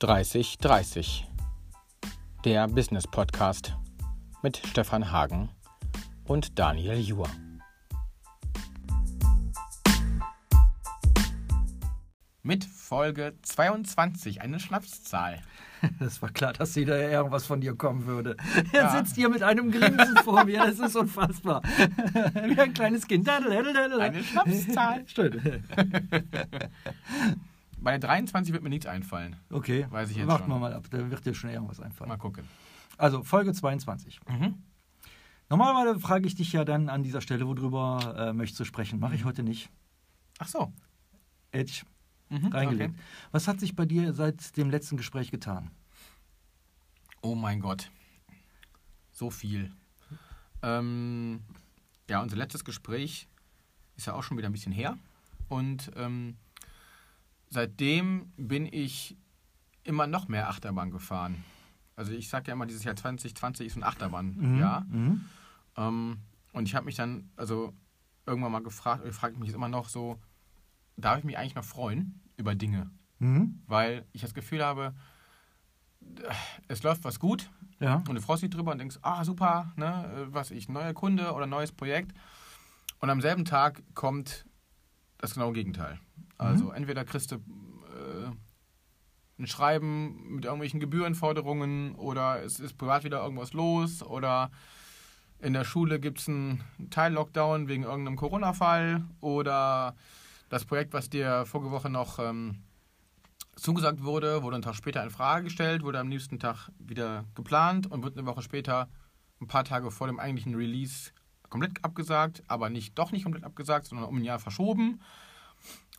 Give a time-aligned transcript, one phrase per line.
[0.00, 1.26] 3030,
[2.46, 3.76] der Business Podcast
[4.42, 5.50] mit Stefan Hagen
[6.24, 7.28] und Daniel Juhr.
[12.42, 15.42] Mit Folge 22, eine Schnapszahl.
[15.98, 18.36] Das war klar, dass wieder irgendwas von dir kommen würde.
[18.72, 18.90] Er ja.
[18.90, 21.62] sitzt hier mit einem Grinsen vor mir, das ist unfassbar.
[21.64, 23.26] Wie ein kleines Kind.
[23.26, 25.04] Eine Schnapszahl.
[25.06, 25.40] Stimmt.
[27.82, 29.36] Bei der 23 wird mir nichts einfallen.
[29.50, 29.86] Okay.
[29.90, 32.08] Weiß ich jetzt Warten wir mal ab, da wird dir schon irgendwas einfallen.
[32.08, 32.44] Mal gucken.
[32.98, 34.20] Also, Folge 22.
[34.28, 34.62] Mhm.
[35.48, 39.00] Normalerweise frage ich dich ja dann an dieser Stelle, worüber äh, möchtest du sprechen.
[39.00, 39.28] Mache ich mhm.
[39.28, 39.70] heute nicht.
[40.38, 40.72] Ach so.
[41.52, 41.82] Edge
[42.28, 42.94] mhm, reingelegt.
[42.94, 43.02] Okay.
[43.32, 45.70] Was hat sich bei dir seit dem letzten Gespräch getan?
[47.22, 47.90] Oh mein Gott.
[49.10, 49.72] So viel.
[50.62, 51.40] Ähm,
[52.08, 53.28] ja, unser letztes Gespräch
[53.96, 54.96] ist ja auch schon wieder ein bisschen her.
[55.48, 56.36] Und ähm,
[57.50, 59.16] seitdem bin ich
[59.84, 61.44] immer noch mehr Achterbahn gefahren.
[61.96, 64.84] Also ich sage ja immer, dieses Jahr 2020 ist ein Achterbahnjahr.
[64.88, 65.04] Mhm.
[65.04, 65.24] Mhm.
[65.76, 66.18] Ähm,
[66.52, 67.74] und ich habe mich dann, also
[68.26, 70.18] irgendwann mal gefragt, ich frage mich jetzt immer noch so,
[70.96, 72.90] darf ich mich eigentlich noch freuen über Dinge?
[73.18, 73.62] Mhm.
[73.66, 74.94] Weil ich das Gefühl habe,
[76.68, 78.02] es läuft was gut ja.
[78.08, 81.46] und du freust dich drüber und denkst, ah super, ne, was ich, neuer Kunde oder
[81.46, 82.12] neues Projekt.
[83.00, 84.46] Und am selben Tag kommt
[85.18, 85.98] das genaue Gegenteil.
[86.40, 86.74] Also mhm.
[86.74, 88.30] entweder kriegst du äh,
[89.38, 94.50] ein Schreiben mit irgendwelchen Gebührenforderungen oder es ist privat wieder irgendwas los oder
[95.38, 99.96] in der Schule gibt es einen Teil-Lockdown wegen irgendeinem Corona-Fall oder
[100.48, 102.62] das Projekt, was dir vorige Woche noch ähm,
[103.56, 107.90] zugesagt wurde, wurde einen Tag später in Frage gestellt, wurde am nächsten Tag wieder geplant
[107.90, 108.88] und wird eine Woche später,
[109.40, 111.10] ein paar Tage vor dem eigentlichen Release,
[111.48, 115.00] komplett abgesagt, aber nicht doch nicht komplett abgesagt, sondern um ein Jahr verschoben.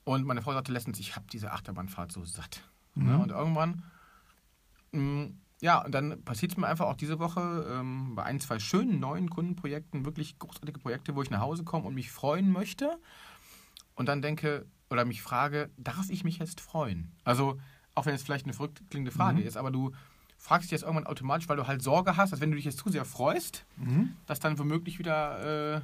[0.03, 2.63] Und meine Frau sagte letztens, ich habe diese Achterbahnfahrt so satt.
[2.95, 3.05] Mhm.
[3.05, 3.17] Ne?
[3.19, 3.83] Und irgendwann,
[4.91, 8.39] mh, mm, ja, und dann passiert es mir einfach auch diese Woche ähm, bei ein,
[8.39, 12.51] zwei schönen neuen Kundenprojekten, wirklich großartige Projekte, wo ich nach Hause komme und mich freuen
[12.51, 12.97] möchte.
[13.93, 17.11] Und dann denke oder mich frage, darf ich mich jetzt freuen?
[17.23, 17.59] Also,
[17.93, 19.47] auch wenn es vielleicht eine verrückt klingende Frage mhm.
[19.47, 19.91] ist, aber du
[20.37, 22.79] fragst dich jetzt irgendwann automatisch, weil du halt Sorge hast, dass wenn du dich jetzt
[22.79, 24.15] zu sehr freust, mhm.
[24.25, 25.81] dass dann womöglich wieder äh,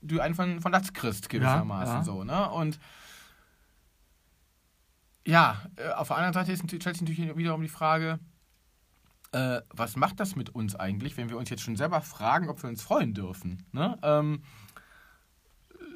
[0.00, 2.04] du einen von, von Latz kriegst, gewissermaßen ja, ja.
[2.04, 2.50] so, ne?
[2.50, 2.78] Und
[5.26, 8.18] ja, äh, auf der anderen Seite ist, stellt sich natürlich wiederum die Frage,
[9.32, 12.62] äh, was macht das mit uns eigentlich, wenn wir uns jetzt schon selber fragen, ob
[12.62, 13.66] wir uns freuen dürfen?
[13.72, 13.98] Ne?
[14.02, 14.42] Ähm,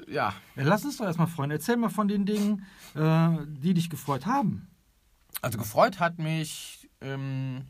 [0.06, 0.34] ja.
[0.54, 0.62] ja.
[0.64, 1.50] Lass uns doch erstmal freuen.
[1.50, 4.68] Erzähl mal von den Dingen, äh, die dich gefreut haben.
[5.40, 7.64] Also gefreut hat mich, ähm,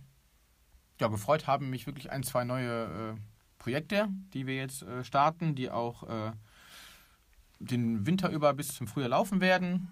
[1.00, 3.20] ja, gefreut haben mich wirklich ein, zwei neue äh,
[3.62, 6.32] Projekte, die wir jetzt äh, starten, die auch äh,
[7.60, 9.88] den Winter über bis zum Frühjahr laufen werden.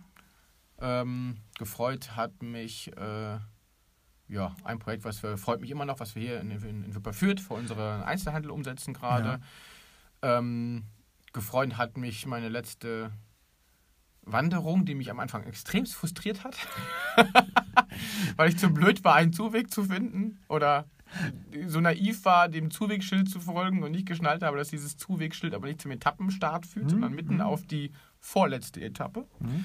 [0.81, 3.39] Ähm, gefreut hat mich äh,
[4.27, 6.95] ja, ein Projekt, was wir, freut mich immer noch, was wir hier in, in, in
[6.97, 9.41] Wipperfürth für unseren Einzelhandel umsetzen gerade.
[10.21, 10.39] Ja.
[10.39, 10.83] Ähm,
[11.33, 13.13] gefreut hat mich meine letzte
[14.23, 16.57] Wanderung, die mich am Anfang extrem frustriert hat,
[18.37, 20.87] weil ich zu blöd war, einen Zuweg zu finden oder
[21.67, 25.67] so naiv war, dem Zuwegschild zu folgen und nicht geschnallt habe, dass dieses Zuwegschild aber
[25.67, 26.91] nicht zum Etappenstart führt, mhm.
[26.91, 27.41] sondern mitten mhm.
[27.43, 29.27] auf die vorletzte Etappe.
[29.41, 29.65] Mhm.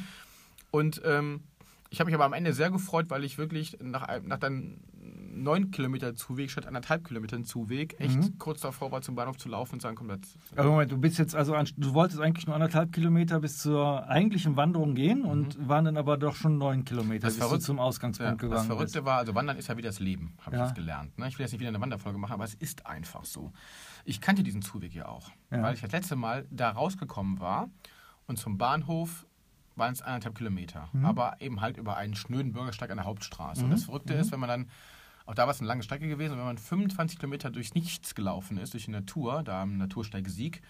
[0.71, 1.43] Und ähm,
[1.89, 4.81] ich habe mich aber am Ende sehr gefreut, weil ich wirklich nach, nach dann
[5.35, 8.37] neun Kilometer Zuweg statt anderthalb Kilometern Zuweg echt mhm.
[8.37, 10.37] kurz davor war, zum Bahnhof zu laufen und sagen, komm, jetzt.
[10.55, 14.55] Also Moment, du bist jetzt also, du wolltest eigentlich nur anderthalb Kilometer bis zur eigentlichen
[14.55, 15.25] Wanderung gehen mhm.
[15.25, 18.53] und waren dann aber doch schon neun Kilometer, das bis du zum Ausgangspunkt ja, gegangen
[18.53, 19.05] Das Verrückte bist.
[19.05, 20.63] war, also Wandern ist ja wie das Leben, habe ja.
[20.63, 21.17] ich jetzt gelernt.
[21.17, 21.27] Ne?
[21.27, 23.51] Ich will jetzt nicht wieder eine Wanderfolge machen, aber es ist einfach so.
[24.05, 25.61] Ich kannte diesen Zuweg ja auch, ja.
[25.61, 27.69] weil ich das letzte Mal da rausgekommen war
[28.27, 29.25] und zum Bahnhof
[29.75, 31.05] waren es anderthalb Kilometer, mhm.
[31.05, 33.61] aber eben halt über einen schnöden Bürgersteig an der Hauptstraße.
[33.61, 33.65] Mhm.
[33.65, 34.19] Und das Verrückte mhm.
[34.19, 34.69] ist, wenn man dann
[35.25, 36.33] auch da war es eine lange Strecke gewesen.
[36.33, 40.29] Und wenn man 25 Kilometer durchs Nichts gelaufen ist, durch die Natur, da am Natursteig
[40.29, 40.61] Sieg,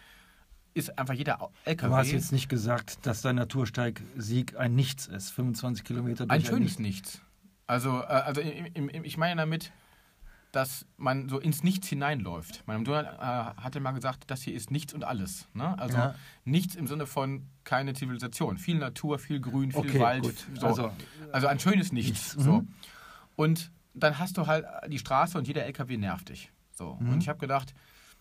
[0.73, 1.90] ist einfach jeder LKW.
[1.90, 5.31] Du hast jetzt nicht gesagt, dass dein Natursteig Sieg ein Nichts ist.
[5.31, 7.22] 25 Kilometer durch ein schönes ein Nichts.
[7.67, 9.72] Also, äh, also ich meine damit,
[10.52, 12.63] dass man so ins Nichts hineinläuft.
[12.66, 15.47] Mein Donald äh, hatte mal gesagt, das hier ist nichts und alles.
[15.53, 15.78] Ne?
[15.78, 16.16] Also ja.
[16.46, 18.57] nichts im Sinne von keine Zivilisation.
[18.57, 20.47] Viel Natur, viel Grün, viel okay, Wald.
[20.59, 20.67] So.
[20.67, 20.91] Also,
[21.31, 22.35] also ein schönes Nichts.
[22.35, 22.43] nichts.
[22.43, 22.61] So.
[22.61, 22.67] Mhm.
[23.35, 26.51] Und dann hast du halt die Straße und jeder LKW nervt dich.
[26.71, 26.97] So.
[26.99, 27.13] Mhm.
[27.13, 27.73] Und ich habe gedacht,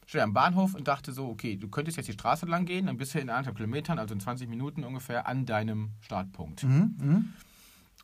[0.06, 2.96] stehe am Bahnhof und dachte so, okay, du könntest jetzt die Straße lang gehen, dann
[2.96, 6.62] bist du in anderthalb Kilometern, also in 20 Minuten ungefähr, an deinem Startpunkt.
[6.62, 6.96] Mhm.
[7.00, 7.32] Mhm.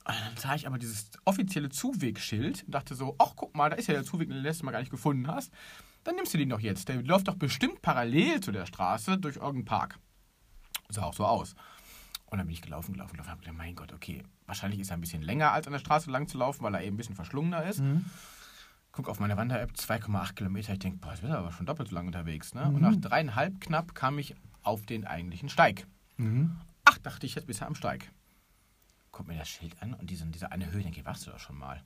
[0.05, 3.87] dann sah ich aber dieses offizielle Zuwegschild und dachte so, ach guck mal, da ist
[3.87, 5.52] ja der Zuweg, den du letztes Mal gar nicht gefunden hast.
[6.05, 6.88] Dann nimmst du den doch jetzt.
[6.88, 9.99] Der läuft doch bestimmt parallel zu der Straße durch irgendeinen Park.
[10.88, 11.55] Sah auch so aus.
[12.31, 13.31] Und dann bin ich gelaufen, gelaufen, gelaufen.
[13.31, 16.11] Hab gedacht, mein Gott, okay, wahrscheinlich ist er ein bisschen länger als an der Straße
[16.11, 17.81] lang zu laufen, weil er eben ein bisschen verschlungener ist.
[17.81, 18.05] Mhm.
[18.93, 20.73] Guck auf meine Wander-App, 2,8 Kilometer.
[20.73, 22.55] Ich denke, boah, jetzt wird er aber schon doppelt so lang unterwegs.
[22.55, 22.67] Ne?
[22.67, 22.75] Mhm.
[22.77, 25.87] Und nach dreieinhalb knapp kam ich auf den eigentlichen Steig.
[26.19, 26.56] Mhm.
[26.85, 28.11] Ach, dachte ich, jetzt bist du am Steig.
[29.12, 31.38] Guck mir das Schild an und diese, diese eine Höhe, denke ich, warst du doch
[31.41, 31.82] schon mal.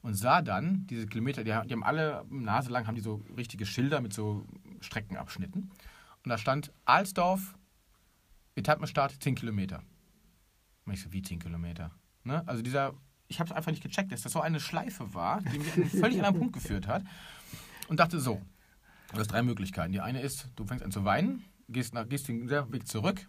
[0.00, 3.22] Und sah dann diese Kilometer, die, haben- die haben alle Nase lang, haben die so
[3.36, 4.46] richtige Schilder mit so
[4.80, 5.62] Streckenabschnitten.
[6.24, 7.54] Und da stand Alsdorf,
[8.56, 9.82] Etappenstart 10 Kilometer.
[10.84, 11.92] Und ich so, wie 10 Kilometer?
[12.24, 12.42] Ne?
[12.48, 12.94] Also dieser,
[13.28, 15.82] ich habe es einfach nicht gecheckt, dass das so eine Schleife war, die mich an
[15.82, 17.04] einen völlig anderen Punkt geführt hat.
[17.88, 18.42] Und dachte so,
[19.12, 19.92] du hast drei Möglichkeiten.
[19.92, 23.28] Die eine ist, du fängst an zu weinen, gehst, nach, gehst den Weg zurück,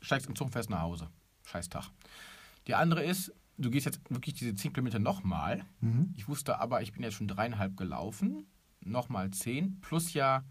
[0.00, 1.08] steigst im Zug und fährst nach Hause.
[1.44, 1.90] Scheiß Tag.
[2.66, 5.64] Die andere ist, du gehst jetzt wirklich diese 10 Kilometer nochmal.
[5.80, 6.14] Mhm.
[6.16, 8.46] Ich wusste aber, ich bin jetzt schon dreieinhalb gelaufen,
[8.80, 10.44] nochmal 10, plus ja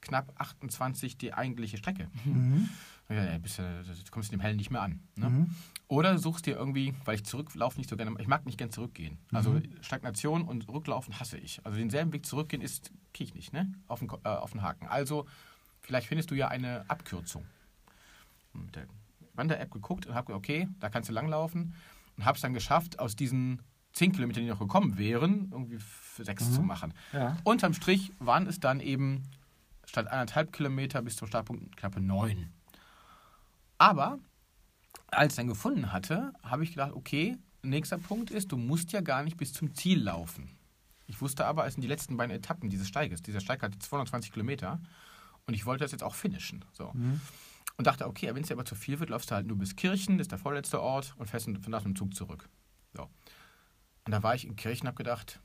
[0.00, 2.08] knapp 28 die eigentliche Strecke.
[2.24, 2.68] Mhm.
[3.08, 5.00] Ja, bist, du kommst dem Hellen nicht mehr an.
[5.14, 5.30] Ne?
[5.30, 5.50] Mhm.
[5.88, 9.18] Oder suchst dir irgendwie, weil ich zurücklaufe nicht so gerne, ich mag nicht gern zurückgehen.
[9.32, 11.64] Also Stagnation und Rücklaufen hasse ich.
[11.64, 13.72] Also denselben Weg zurückgehen ist, kriege ich nicht, ne?
[13.86, 14.88] Auf den, äh, auf den Haken.
[14.88, 15.26] Also
[15.82, 17.44] vielleicht findest du ja eine Abkürzung.
[18.52, 18.86] Mit der
[19.34, 21.74] Wander-App geguckt und habe gesagt, okay, da kannst du langlaufen.
[22.16, 23.62] Und habe es dann geschafft, aus diesen
[23.92, 25.78] 10 Kilometern, die noch gekommen wären, irgendwie
[26.18, 26.92] sechs zu machen.
[27.12, 27.36] Ja.
[27.44, 29.22] Unterm Strich waren es dann eben
[29.84, 32.48] statt anderthalb Kilometer bis zum Startpunkt knappe neun.
[33.78, 34.18] Aber
[35.08, 39.00] als ich dann gefunden hatte, habe ich gedacht, okay, nächster Punkt ist, du musst ja
[39.00, 40.56] gar nicht bis zum Ziel laufen.
[41.06, 43.22] Ich wusste aber, es sind die letzten beiden Etappen dieses Steiges.
[43.22, 44.80] Dieser Steig hat 220 Kilometer
[45.46, 46.64] und ich wollte das jetzt auch finishen.
[46.72, 46.90] So.
[46.94, 47.20] Mhm.
[47.76, 49.76] Und dachte, okay, wenn es dir aber zu viel wird, läufst du halt nur bis
[49.76, 52.48] Kirchen, das ist der vorletzte Ort, und fährst von da mit dem Zug zurück.
[52.94, 53.02] So.
[54.04, 55.40] Und da war ich in Kirchen und habe gedacht,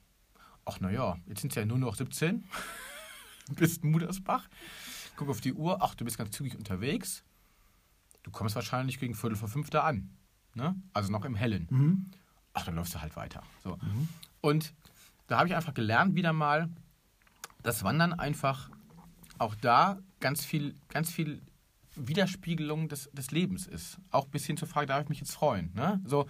[0.65, 2.43] ach naja, jetzt sind es ja nur noch 17
[3.55, 4.47] bis Mudersbach.
[5.17, 7.23] Guck auf die Uhr, ach, du bist ganz zügig unterwegs.
[8.23, 10.09] Du kommst wahrscheinlich gegen Viertel vor fünf da an.
[10.53, 10.75] Ne?
[10.93, 11.67] Also noch im Hellen.
[11.69, 12.11] Mhm.
[12.53, 13.43] Ach, dann läufst du halt weiter.
[13.63, 13.77] So.
[14.41, 14.73] Und
[15.27, 16.69] da habe ich einfach gelernt, wieder mal,
[17.63, 18.69] dass Wandern einfach
[19.37, 21.41] auch da ganz viel, ganz viel
[21.95, 23.97] Widerspiegelung des, des Lebens ist.
[24.11, 25.71] Auch bis hin zur Frage, darf ich mich jetzt freuen?
[25.73, 26.01] Ne?
[26.05, 26.27] So,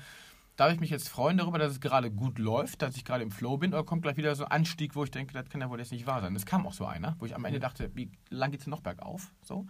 [0.55, 3.31] darf ich mich jetzt freuen darüber, dass es gerade gut läuft, dass ich gerade im
[3.31, 5.69] Flow bin, oder kommt gleich wieder so ein Anstieg, wo ich denke, das kann ja
[5.69, 6.35] wohl jetzt nicht wahr sein.
[6.35, 8.81] Es kam auch so einer, wo ich am Ende dachte, wie lang geht es noch
[8.81, 9.33] bergauf?
[9.41, 9.65] So.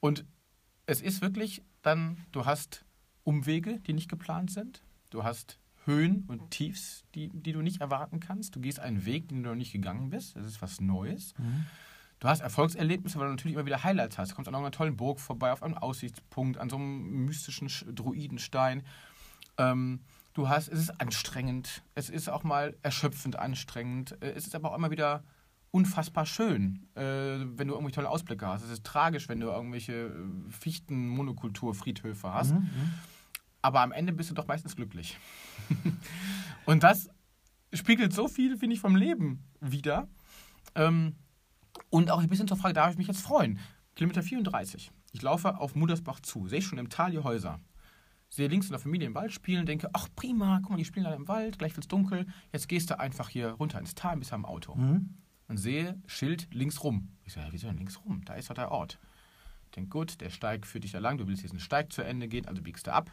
[0.00, 0.24] Und
[0.88, 2.84] es ist wirklich dann, du hast
[3.24, 4.82] Umwege, die nicht geplant sind.
[5.10, 8.56] Du hast Höhen und Tiefs, die, die du nicht erwarten kannst.
[8.56, 10.36] Du gehst einen Weg, den du noch nicht gegangen bist.
[10.36, 11.34] Das ist was Neues.
[12.20, 14.30] Du hast Erfolgserlebnisse, weil du natürlich immer wieder Highlights hast.
[14.30, 17.90] Du kommst an einer tollen Burg vorbei, auf einem Aussichtspunkt, an so einem mystischen Sch-
[17.92, 18.82] Druidenstein.
[19.56, 20.00] Ähm,
[20.34, 21.82] du hast, es ist anstrengend.
[21.94, 24.16] Es ist auch mal erschöpfend anstrengend.
[24.22, 25.22] Äh, Es ist aber auch immer wieder
[25.70, 28.62] unfassbar schön, äh, wenn du irgendwie tolle Ausblicke hast.
[28.62, 32.54] Es ist tragisch, wenn du irgendwelche äh, Fichten-Monokultur-Friedhöfe hast.
[32.54, 32.68] Mhm.
[33.60, 35.18] Aber am Ende bist du doch meistens glücklich.
[36.64, 37.10] Und das
[37.72, 40.08] spiegelt so viel, finde ich, vom Leben wieder.
[40.74, 41.16] Ähm,
[41.90, 43.58] und auch ein bisschen zur Frage, darf ich mich jetzt freuen?
[43.94, 44.90] Kilometer 34.
[45.12, 47.60] Ich laufe auf Mudersbach zu, sehe schon im Tal die Häuser.
[48.30, 51.04] Sehe links in der Familie im Wald spielen, denke, ach prima, guck mal, die spielen
[51.04, 52.26] da im Wald, gleich wird's dunkel.
[52.52, 54.74] Jetzt gehst du einfach hier runter ins Tal, bis am Auto.
[54.74, 55.14] Mhm.
[55.48, 57.08] Und sehe Schild links rum.
[57.24, 58.22] Ich so, ja, wieso denn links rum?
[58.24, 58.98] Da ist doch der Ort.
[59.66, 62.28] Ich denke, gut, der Steig führt dich da lang, du willst diesen Steig zu Ende
[62.28, 63.10] gehen, also biegst du ab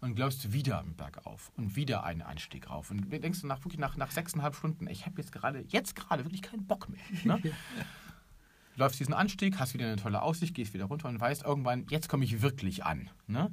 [0.00, 2.90] und glaubst wieder einen Berg auf und wieder einen Einstieg rauf.
[2.90, 6.24] Und du denkst nach, wirklich nach, nach sechseinhalb Stunden, ich habe jetzt gerade, jetzt gerade
[6.24, 7.00] wirklich keinen Bock mehr.
[7.24, 7.40] Ne?
[8.76, 12.08] Läufst diesen Anstieg, hast wieder eine tolle Aussicht, gehst wieder runter und weißt irgendwann, jetzt
[12.08, 13.10] komme ich wirklich an.
[13.26, 13.52] Ne?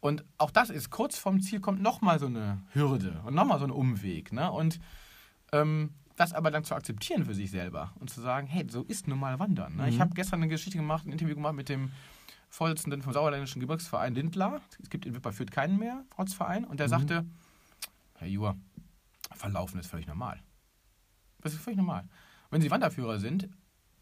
[0.00, 3.64] Und auch das ist, kurz vorm Ziel kommt nochmal so eine Hürde und nochmal so
[3.64, 4.32] ein Umweg.
[4.32, 4.50] Ne?
[4.50, 4.80] Und
[5.52, 9.08] ähm, das aber dann zu akzeptieren für sich selber und zu sagen, hey, so ist
[9.08, 9.76] nun mal Wandern.
[9.76, 9.88] Ne?
[9.88, 10.00] Ich Mhm.
[10.00, 11.90] habe gestern eine Geschichte gemacht, ein Interview gemacht mit dem
[12.50, 14.60] Vorsitzenden vom Sauerländischen Gebirgsverein Lindlar.
[14.80, 16.64] Es gibt in Wipperfürth keinen mehr, Ortsverein.
[16.64, 16.90] Und der Mhm.
[16.90, 17.26] sagte,
[18.18, 18.56] Herr Juhr,
[19.34, 20.40] Verlaufen ist völlig normal.
[21.40, 22.08] Das ist völlig normal.
[22.50, 23.48] Wenn Sie Wanderführer sind,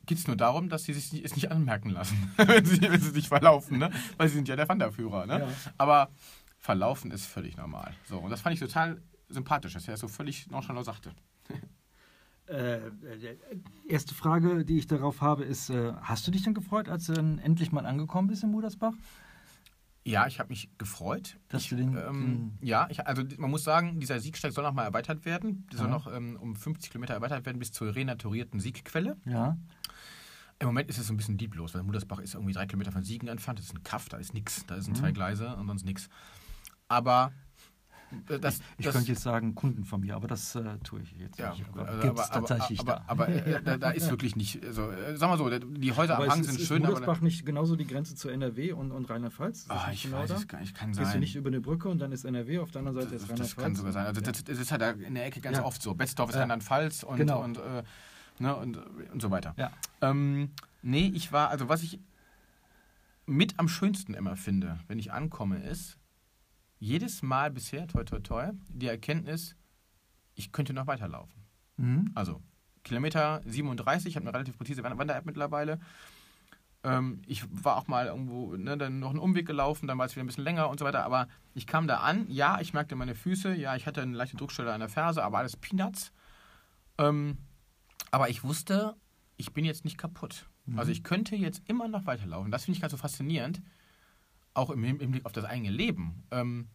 [0.04, 3.00] geht es nur darum, dass Sie sich nicht- es nicht anmerken lassen, wenn, Sie, wenn
[3.00, 3.78] Sie sich verlaufen.
[3.78, 3.90] Ne?
[4.18, 5.24] Weil Sie sind ja der Wanderführer.
[5.26, 5.40] Ne?
[5.40, 5.48] Ja.
[5.78, 6.10] Aber
[6.58, 7.94] Verlaufen ist völlig normal.
[8.08, 9.00] So, und das fand ich total
[9.30, 11.12] sympathisch, dass er das so völlig nonchalant sagte.
[12.48, 13.36] Äh, äh,
[13.88, 17.12] erste Frage, die ich darauf habe, ist: äh, Hast du dich dann gefreut, als du
[17.14, 18.94] dann endlich mal angekommen bist in Mudersbach?
[20.04, 21.38] Ja, ich habe mich gefreut.
[21.48, 24.72] Dass ich, du den- ähm, ja, ich, also man muss sagen, dieser Siegsteig soll noch
[24.74, 25.64] mal erweitert werden.
[25.70, 25.92] Der soll Ja.
[25.92, 29.16] noch ähm, um 50 Kilometer erweitert werden bis zur renaturierten Siegquelle.
[29.24, 29.56] Ja.
[30.58, 33.04] Im Moment ist es so ein bisschen lieblos, weil Mudersbach ist irgendwie drei Kilometer von
[33.04, 33.60] Siegen entfernt.
[33.60, 34.66] Das ist ein Kaff, da ist nichts.
[34.66, 35.14] Da sind zwei Mhm.
[35.14, 36.08] Gleise und sonst nichts.
[36.88, 37.32] Aber
[38.40, 41.38] das, Ich das, könnte jetzt sagen, Kunden von mir, aber das äh, tue ich jetzt
[41.38, 41.64] ja, nicht.
[41.72, 43.04] Aber also, gibt es aber, tatsächlich aber, da.
[43.06, 46.14] aber, aber äh, da, da ist wirklich nicht, also, äh, sag mal so, die Häuser
[46.16, 47.18] Aber am Hang ist, sind ist, schön, ist aber...
[47.22, 49.60] Nicht genauso die Grenze zu NRW und, und Rheinland-Pfalz?
[49.60, 50.36] Ist das Ah, nicht ich genau weiß da?
[50.36, 51.12] es gar nicht, kann Gehst sein.
[51.12, 53.30] du nicht über eine Brücke und dann ist NRW, auf der anderen Seite ist Das,
[53.30, 53.54] Rheinland-Pfalz?
[53.56, 54.06] das kann sogar sein.
[54.06, 54.32] Also Ja.
[54.32, 55.64] das, das ist halt da in der Ecke ganz Ja.
[55.64, 55.94] oft so.
[55.94, 56.40] Betzdorf ist Ja.
[56.42, 57.42] Rheinland-Pfalz und, Genau.
[57.42, 57.82] und, äh,
[58.38, 58.76] ne, und,
[59.12, 59.54] und so weiter.
[59.56, 59.70] Ja.
[60.00, 60.50] Ähm,
[60.82, 62.00] nee, ich war, also was ich
[63.26, 65.96] mit am schönsten immer finde, wenn ich ankomme, ist
[66.82, 69.54] jedes Mal bisher, toi toi toi, die Erkenntnis,
[70.34, 71.44] ich könnte noch weiterlaufen.
[71.76, 72.10] Mhm.
[72.16, 72.42] Also
[72.82, 75.78] Kilometer 37, ich habe eine relativ präzise Wander- Wander-App mittlerweile.
[76.82, 80.16] Ähm, ich war auch mal irgendwo, ne, dann noch einen Umweg gelaufen, dann war es
[80.16, 81.04] wieder ein bisschen länger und so weiter.
[81.04, 84.36] Aber ich kam da an, ja, ich merkte meine Füße, ja, ich hatte eine leichte
[84.36, 86.12] Druckstelle an der Ferse, aber alles Peanuts.
[86.98, 87.38] Ähm,
[88.10, 88.96] aber ich wusste,
[89.36, 90.48] ich bin jetzt nicht kaputt.
[90.76, 92.50] Also ich könnte jetzt immer noch weiterlaufen.
[92.50, 93.62] Das finde ich ganz so faszinierend,
[94.54, 96.22] auch im Hin- Hinblick auf das eigene Leben.
[96.30, 96.68] Ähm,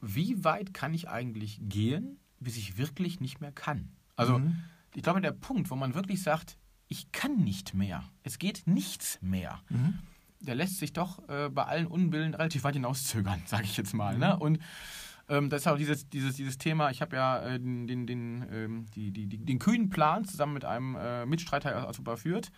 [0.00, 3.92] wie weit kann ich eigentlich gehen, bis ich wirklich nicht mehr kann?
[4.16, 4.56] Also Mhm.
[4.94, 9.18] ich glaube, der Punkt, wo man wirklich sagt, ich kann nicht mehr, es geht nichts
[9.22, 9.98] mehr, Mhm.
[10.40, 14.18] der lässt sich doch äh, bei allen Unbillen relativ weit hinauszögern, sage ich jetzt mal.
[14.18, 14.36] Ne?
[14.38, 14.58] Und
[15.28, 18.46] ähm, das ist auch dieses, dieses, dieses Thema, ich habe ja äh, den, den, den,
[18.52, 22.50] ähm, die, die, die, den kühnen Plan zusammen mit einem äh, Mitstreiter aus Super Fürth,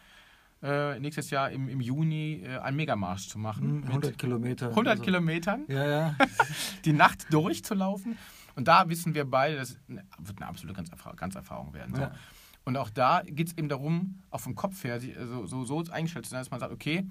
[0.67, 3.79] äh, nächstes Jahr im, im Juni äh, einen Megamarsch zu machen.
[3.79, 3.85] Mhm.
[3.85, 4.69] 100 mit Kilometer.
[4.71, 6.17] 100 Also- Kilometern Ja, ja.
[6.85, 8.19] die Nacht durchzulaufen.
[8.55, 11.95] Und da wissen wir beide, das wird eine absolute ganz, ganz Erfahrung werden.
[11.95, 12.01] So.
[12.03, 12.13] Ja.
[12.65, 16.25] Und auch da geht es eben darum, auch vom Kopf her so, so, so eingestellt
[16.25, 17.07] zu sein, dass man sagt, okay,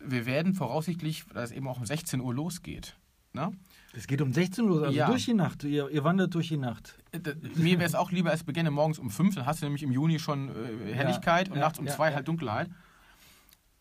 [0.00, 2.96] wir werden voraussichtlich, dass es eben auch um 16 Uhr losgeht.
[3.36, 3.52] Ne?
[3.92, 5.06] Es geht um 16 Uhr, also Ja.
[5.06, 5.62] durch die Nacht.
[5.62, 6.98] Ihr, ihr wandert durch die Nacht.
[7.12, 7.20] Äh,
[7.54, 9.92] Mir wäre es auch lieber, es beginne morgens um 5, dann hast du nämlich im
[9.92, 12.14] Juni schon äh, Helligkeit und ja, nachts um ja, 2 ja.
[12.16, 12.70] halt Dunkelheit.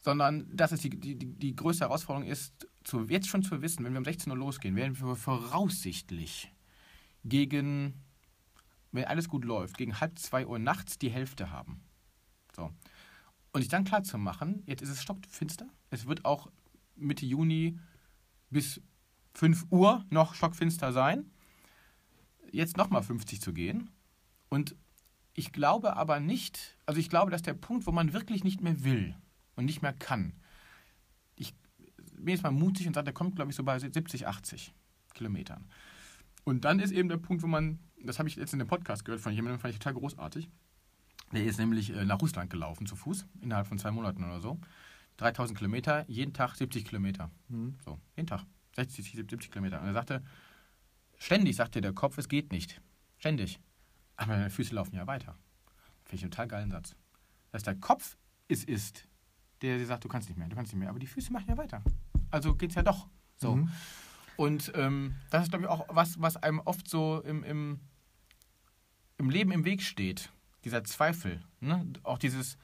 [0.02, 3.94] Sondern es die, die, die, die größte Herausforderung ist, zu, jetzt schon zu wissen, wenn
[3.94, 6.54] wir um 16 Uhr losgehen, werden wir voraussichtlich
[7.24, 8.04] gegen,
[8.92, 11.82] wenn alles gut läuft, gegen halb 2 Uhr nachts die Hälfte haben.
[12.56, 12.72] So.
[13.54, 16.52] Und sich dann klar zu machen, jetzt ist es stockfinster, es wird auch
[16.96, 17.80] Mitte Juni
[18.50, 18.82] bis
[19.36, 21.30] 5 Uhr noch stockfinster sein.
[22.52, 23.92] Jetzt nochmal 50 zu gehen.
[24.50, 24.76] Und
[25.34, 28.84] ich glaube aber nicht, also ich glaube, dass der Punkt, wo man wirklich nicht mehr
[28.84, 29.16] will
[29.56, 30.34] und nicht mehr kann,
[31.36, 31.54] ich
[32.14, 34.74] bin jetzt mal mutig und sage, der kommt, glaube ich, so bei 70, 80
[35.14, 35.66] Kilometern.
[36.46, 39.04] Und dann ist eben der Punkt, wo man, das habe ich jetzt in dem Podcast
[39.04, 40.50] gehört von jemandem, fand ich total großartig.
[41.34, 44.60] Der ist nämlich äh, nach Russland gelaufen zu Fuß, innerhalb von zwei Monaten oder so.
[45.18, 47.32] 3000 Kilometer, jeden Tag 70 Kilometer.
[47.50, 47.76] Mhm.
[47.84, 48.46] So, jeden Tag.
[48.76, 49.80] 60, 70 Kilometer.
[49.82, 50.24] Und er sagte,
[51.18, 52.82] ständig sagte der Kopf, es geht nicht.
[53.18, 53.60] Ständig.
[54.18, 55.36] Aber deine Füße laufen ja weiter.
[56.04, 56.96] Finde ich einen total geilen Satz.
[57.52, 58.18] Dass der Kopf
[58.48, 59.08] es ist,
[59.62, 60.90] der dir sagt, du kannst nicht mehr, du kannst nicht mehr.
[60.90, 61.82] Aber die Füße machen ja weiter.
[62.32, 63.08] Also geht's ja doch.
[63.38, 63.56] So.
[63.56, 63.72] Mhm.
[64.38, 67.80] Und ähm, das ist, glaube ich, auch was, was einem oft so im, im,
[69.18, 70.30] im Leben im Weg steht.
[70.66, 71.42] Dieser Zweifel.
[71.62, 71.86] Ne?
[72.04, 72.58] Auch dieses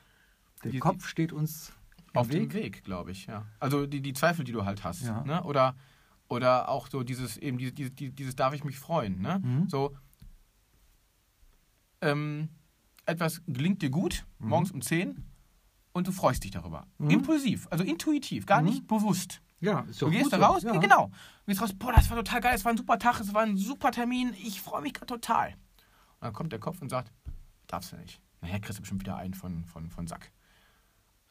[0.63, 1.71] Der Die- Kopf steht uns
[2.13, 2.49] auf Weg.
[2.49, 3.45] dem Weg, glaube ich, ja.
[3.59, 5.03] Also die, die Zweifel, die du halt hast.
[5.03, 5.23] Ja.
[5.23, 5.43] Ne?
[5.43, 5.75] Oder,
[6.31, 9.19] oder auch so dieses, eben dieses, dieses, dieses darf ich mich freuen.
[9.21, 9.39] Ne?
[9.43, 9.67] Mhm.
[9.69, 9.93] So,
[12.01, 12.49] ähm,
[13.05, 14.47] etwas gelingt dir gut, Mhm.
[14.49, 15.25] morgens um 10
[15.91, 16.87] und du freust dich darüber.
[16.97, 17.09] Mhm.
[17.09, 18.69] Impulsiv, also intuitiv, gar Mhm.
[18.69, 19.41] nicht bewusst.
[19.59, 20.75] Ja, ist Du gehst da raus, Ja.
[20.77, 21.07] genau.
[21.07, 23.43] Du gehst raus, boah, das war total geil, es war ein super Tag, es war
[23.43, 25.49] ein super Termin, ich freue mich gerade total.
[25.49, 27.11] Und dann kommt der Kopf und sagt,
[27.67, 28.21] darfst du nicht.
[28.39, 30.31] Nachher kriegst du bestimmt wieder einen von, von, von Sack.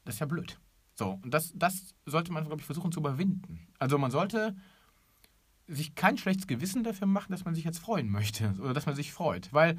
[0.04, 0.60] Das ist ja blöd.
[0.94, 3.66] So, und das, das sollte man, glaube ich, versuchen zu überwinden.
[3.78, 4.54] Also man sollte
[5.72, 8.94] sich kein schlechtes Gewissen dafür machen, dass man sich jetzt freuen möchte oder dass man
[8.94, 9.52] sich freut.
[9.52, 9.78] Weil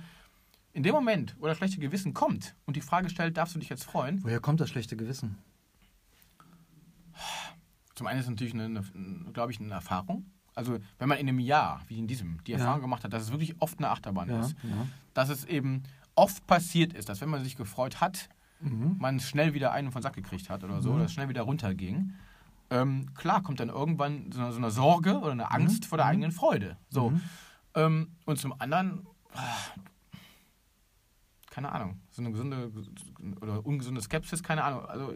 [0.74, 3.70] in dem Moment, wo das schlechte Gewissen kommt und die Frage stellt, darfst du dich
[3.70, 5.38] jetzt freuen, Woher kommt das schlechte Gewissen?
[7.96, 8.82] Zum einen ist es natürlich, eine, eine,
[9.34, 10.26] glaube ich, eine Erfahrung.
[10.56, 12.58] Also wenn man in einem Jahr, wie in diesem, die Ja.
[12.58, 14.56] Erfahrung gemacht hat, dass es wirklich oft eine Achterbahn Ja, ist.
[14.64, 14.88] ja.
[15.14, 15.84] Dass es eben
[16.16, 18.30] oft passiert ist, dass wenn man sich gefreut hat,
[18.60, 18.96] Mhm.
[19.00, 20.96] man schnell wieder einen von Sack gekriegt hat oder so, Mhm.
[20.96, 22.14] oder es schnell wieder runterging.
[22.72, 26.06] Ähm, klar kommt dann irgendwann so eine, so eine Sorge oder eine Angst vor der
[26.06, 26.12] Mhm.
[26.12, 26.78] eigenen Freude.
[26.90, 27.12] So.
[27.12, 27.22] Mhm.
[27.76, 29.58] Ähm, und zum anderen, ah,
[31.50, 32.72] keine Ahnung, so eine gesunde
[33.42, 34.86] oder ungesunde Skepsis, keine Ahnung.
[34.86, 35.14] Also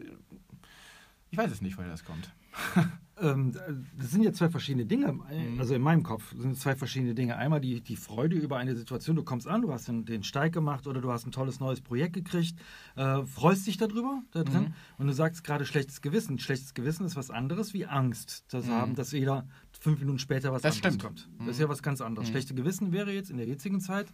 [1.30, 2.30] ich weiß es nicht, woher das kommt.
[3.18, 3.52] Ähm,
[3.98, 5.12] das sind ja zwei verschiedene Dinge.
[5.12, 5.58] Mhm.
[5.58, 7.36] Also in meinem Kopf sind es zwei verschiedene Dinge.
[7.36, 9.16] Einmal die, die Freude über eine Situation.
[9.16, 11.80] Du kommst an, du hast den, den Steig gemacht oder du hast ein tolles neues
[11.80, 12.58] Projekt gekriegt,
[12.96, 14.62] äh, freust dich darüber, da drin.
[14.64, 14.74] Mhm.
[14.98, 16.38] Und du sagst gerade schlechtes Gewissen.
[16.38, 18.44] Schlechtes Gewissen ist was anderes wie Angst.
[18.52, 18.70] Das Mhm.
[18.72, 19.46] haben, dass jeder
[19.80, 21.02] fünf Minuten später was Das anderes stimmt.
[21.02, 21.28] kommt.
[21.40, 21.46] Mhm.
[21.46, 22.28] Das ist ja was ganz anderes.
[22.28, 22.32] Mhm.
[22.32, 24.12] Schlechte Gewissen wäre jetzt in der jetzigen Zeit.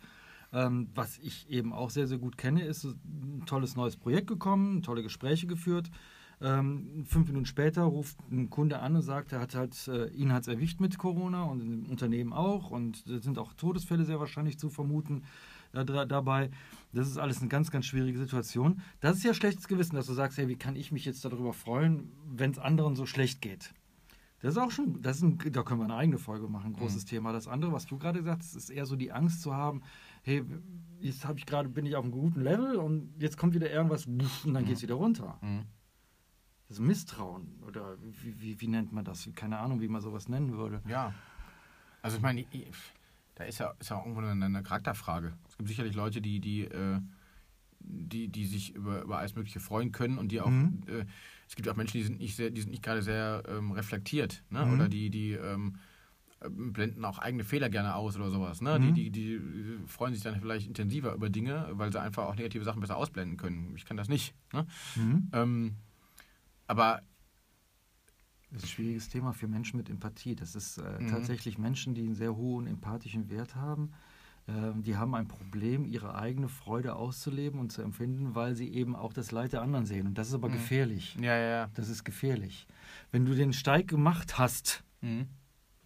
[0.54, 4.82] Ähm, was ich eben auch sehr, sehr gut kenne, ist ein tolles neues Projekt gekommen,
[4.82, 5.90] tolle Gespräche geführt.
[6.42, 10.32] Ähm, fünf Minuten später ruft ein Kunde an und sagt, er hat halt, äh, ihn
[10.32, 14.18] hat es erwischt mit Corona und im Unternehmen auch und es sind auch Todesfälle sehr
[14.18, 15.22] wahrscheinlich zu vermuten
[15.72, 16.50] äh, dra- dabei.
[16.92, 18.80] Das ist alles eine ganz, ganz schwierige Situation.
[19.00, 21.52] Das ist ja schlechtes Gewissen, dass du sagst, hey, wie kann ich mich jetzt darüber
[21.52, 23.72] freuen, wenn es anderen so schlecht geht?
[24.40, 26.76] Das ist auch schon, das ist ein, da können wir eine eigene Folge machen, ein
[26.76, 27.32] großes Thema.
[27.32, 29.82] Das andere, was du gerade gesagt hast, ist eher so die Angst zu haben,
[30.24, 30.42] hey,
[30.98, 34.06] jetzt habe ich gerade, bin ich auf einem guten Level und jetzt kommt wieder irgendwas
[34.06, 35.38] und dann geht es wieder runter.
[35.42, 35.60] Mhm.
[36.68, 39.28] Das Misstrauen oder wie, wie, wie nennt man das?
[39.34, 40.80] Keine Ahnung, wie man sowas nennen würde.
[40.88, 41.12] Ja.
[42.00, 42.44] Also ich meine,
[43.34, 45.34] da ist ja, ist ja irgendwo eine, eine Charakterfrage.
[45.48, 47.00] Es gibt sicherlich Leute, die, die, äh,
[47.80, 50.80] die, die sich über, über alles Mögliche freuen können und die auch, Mhm.
[50.86, 51.04] äh,
[51.48, 54.42] es gibt auch Menschen, die sind nicht sehr, die sind nicht gerade sehr ähm, reflektiert,
[54.50, 54.64] ne?
[54.64, 54.72] Mhm.
[54.72, 55.76] Oder die, die ähm,
[56.40, 58.60] äh, blenden auch eigene Fehler gerne aus oder sowas.
[58.62, 58.78] Ne?
[58.78, 58.94] Mhm.
[58.94, 62.64] Die, die, die freuen sich dann vielleicht intensiver über Dinge, weil sie einfach auch negative
[62.64, 63.74] Sachen besser ausblenden können.
[63.76, 64.34] Ich kann das nicht.
[64.52, 64.66] Ne?
[64.96, 65.28] Mhm.
[65.32, 65.76] Ähm,
[66.72, 67.02] aber
[68.50, 70.34] Das ist ein schwieriges Thema für Menschen mit Empathie.
[70.36, 71.08] Das ist äh, Mhm.
[71.08, 73.92] tatsächlich Menschen, die einen sehr hohen empathischen Wert haben.
[74.48, 78.94] Ähm, die haben ein Problem, ihre eigene Freude auszuleben und zu empfinden, weil sie eben
[78.94, 80.06] auch das Leid der anderen sehen.
[80.06, 80.54] Und das ist aber Mhm.
[80.54, 81.14] gefährlich.
[81.18, 81.70] ja, ja, ja.
[81.74, 82.66] Das ist gefährlich.
[83.10, 85.28] Wenn du den Steig gemacht hast, Mhm.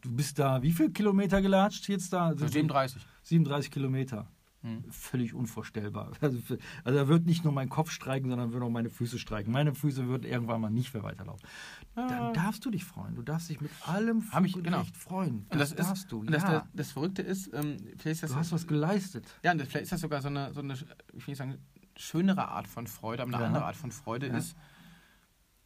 [0.00, 2.30] du bist da, wie viel Kilometer gelatscht jetzt da?
[2.36, 3.06] So 37.
[3.22, 4.26] 37 Kilometer.
[4.66, 4.84] Mhm.
[4.90, 6.12] Völlig unvorstellbar.
[6.20, 6.38] Also,
[6.84, 9.52] also da wird nicht nur mein Kopf streiken, sondern würden auch meine Füße streiken.
[9.52, 11.46] Meine Füße würden irgendwann mal nicht mehr weiterlaufen.
[11.94, 13.14] Dann darfst du dich freuen.
[13.14, 14.82] Du darfst dich mit allem Hab ich- genau.
[14.94, 15.46] Freuen.
[15.48, 16.20] Und Das, das, ist, darfst du.
[16.20, 16.50] und das, ja.
[16.50, 19.26] das, das Verrückte ist, ähm, vielleicht ist das, du hast was geleistet.
[19.42, 20.88] ja, und das, vielleicht ist das sogar so eine, so eine, ich will
[21.28, 21.58] nicht sagen,
[21.96, 23.46] schönere Art von Freude, aber eine Ja.
[23.46, 24.36] andere Art von Freude Ja.
[24.36, 24.56] ist,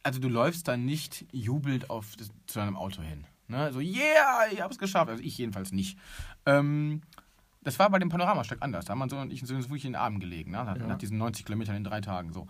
[0.03, 3.25] also du läufst dann nicht jubelnd auf das, zu deinem Auto hin.
[3.47, 3.71] Ne?
[3.73, 5.09] So, yeah, ich habe es geschafft.
[5.09, 5.97] Also ich jedenfalls nicht.
[6.45, 7.01] Ähm,
[7.61, 8.85] das war bei dem Panoramastück anders.
[8.85, 10.63] Da haben man so und ich so wirklich in den Armen gelegen, ne?
[10.63, 10.87] nach, Ja.
[10.87, 12.33] nach diesen 90 Kilometern in drei Tagen.
[12.33, 12.47] So.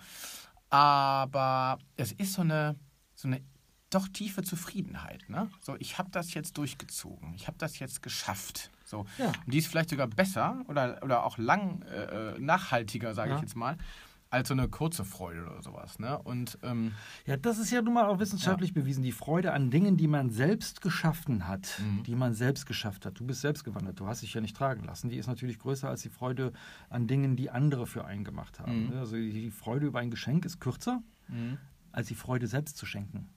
[0.69, 2.75] Aber es ist so eine,
[3.13, 3.41] so eine
[3.89, 5.27] doch tiefe Zufriedenheit.
[5.27, 5.49] Ne?
[5.61, 7.33] So, ich habe das jetzt durchgezogen.
[7.35, 8.71] Ich habe das jetzt geschafft.
[8.85, 9.05] So.
[9.17, 9.27] Ja.
[9.45, 13.35] Und die ist vielleicht sogar besser oder, oder auch lang äh, äh, nachhaltiger, sage Ja.
[13.35, 13.77] ich jetzt mal,
[14.31, 15.99] als so eine kurze Freude oder sowas.
[15.99, 16.17] Ne?
[16.23, 16.93] Und ähm,
[17.25, 19.03] Ja, das ist ja nun mal auch wissenschaftlich bewiesen.
[19.03, 22.03] Die Freude an Dingen, die man selbst geschaffen hat, Mhm.
[22.03, 23.19] die man selbst geschafft hat.
[23.19, 25.09] Du bist selbst gewandert, du hast dich ja nicht tragen lassen.
[25.09, 26.53] Die ist natürlich größer als die Freude
[26.89, 28.87] an Dingen, die andere für einen gemacht haben.
[28.87, 28.97] Mhm.
[28.97, 31.57] Also die Freude über ein Geschenk ist kürzer, Mhm.
[31.91, 33.29] als die Freude selbst zu schenken.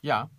[0.00, 0.30] ja,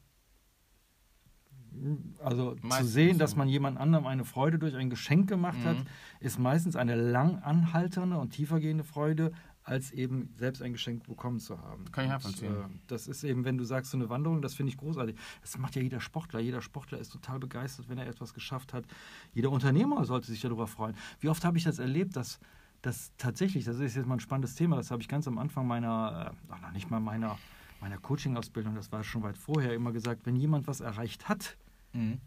[2.24, 5.78] Also Meistens zu sehen, dass man jemand anderem eine Freude durch ein Geschenk gemacht hat,
[5.80, 5.86] Mhm.
[6.22, 9.34] ist meistens eine lang anhaltende und tiefergehende Freude,
[9.66, 11.86] als eben selbst ein Geschenk bekommen zu haben.
[11.92, 12.54] Kann ich Und, nachvollziehen.
[12.56, 15.16] äh, das ist eben, wenn du sagst, so eine Wanderung, das finde ich großartig.
[15.42, 16.40] Das macht ja jeder Sportler.
[16.40, 18.86] Jeder Sportler ist total begeistert, wenn er etwas geschafft hat.
[19.34, 20.96] Jeder Unternehmer sollte sich darüber freuen.
[21.20, 22.40] Wie oft habe ich das erlebt, dass
[22.84, 25.66] das tatsächlich, das ist jetzt mal ein spannendes Thema, das habe ich ganz am Anfang
[25.66, 27.40] meiner, äh, noch nicht mal meiner,
[27.82, 31.58] meiner Coaching-Ausbildung, das war schon weit vorher, immer gesagt, wenn jemand was erreicht hat,
[31.94, 32.20] Mhm.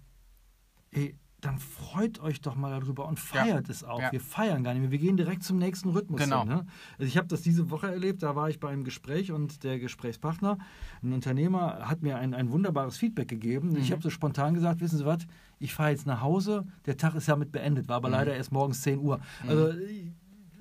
[0.90, 3.44] ey, dann freut euch doch mal darüber und Ja.
[3.44, 4.00] feiert es auch.
[4.00, 4.10] Ja.
[4.10, 4.90] Wir feiern gar nicht mehr.
[4.90, 6.20] Wir gehen direkt zum nächsten Rhythmus.
[6.20, 6.40] Genau.
[6.40, 6.66] hin, ne?
[6.98, 9.78] Also ich habe das diese Woche erlebt, da war ich bei einem Gespräch und der
[9.78, 10.58] Gesprächspartner,
[11.02, 13.76] ein Unternehmer, hat mir ein, ein wunderbares Feedback gegeben.
[13.76, 13.92] Ich Mhm.
[13.92, 15.26] habe so spontan gesagt, wissen Sie was,
[15.60, 18.14] ich fahre jetzt nach Hause, der Tag ist damit beendet, war aber Mhm.
[18.14, 19.20] leider erst morgens 10 Uhr.
[19.46, 19.72] Also